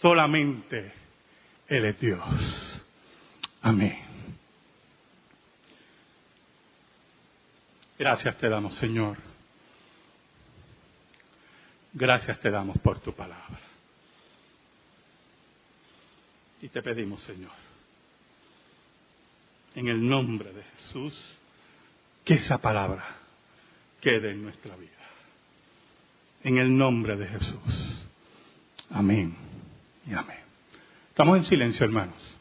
solamente 0.00 0.99
Él 1.70 1.84
es 1.84 2.00
Dios. 2.00 2.82
Amén. 3.62 3.96
Gracias 7.96 8.36
te 8.38 8.48
damos, 8.48 8.74
Señor. 8.74 9.16
Gracias 11.92 12.40
te 12.40 12.50
damos 12.50 12.76
por 12.78 12.98
tu 12.98 13.14
palabra. 13.14 13.60
Y 16.60 16.68
te 16.68 16.82
pedimos, 16.82 17.22
Señor, 17.22 17.52
en 19.76 19.86
el 19.86 20.06
nombre 20.06 20.52
de 20.52 20.64
Jesús, 20.64 21.14
que 22.24 22.34
esa 22.34 22.58
palabra 22.58 23.04
quede 24.00 24.32
en 24.32 24.42
nuestra 24.42 24.74
vida. 24.74 24.90
En 26.42 26.58
el 26.58 26.76
nombre 26.76 27.16
de 27.16 27.28
Jesús. 27.28 28.00
Amén 28.90 29.36
y 30.06 30.14
amén. 30.14 30.39
Estamos 31.10 31.38
en 31.38 31.44
silencio, 31.44 31.84
hermanos. 31.84 32.39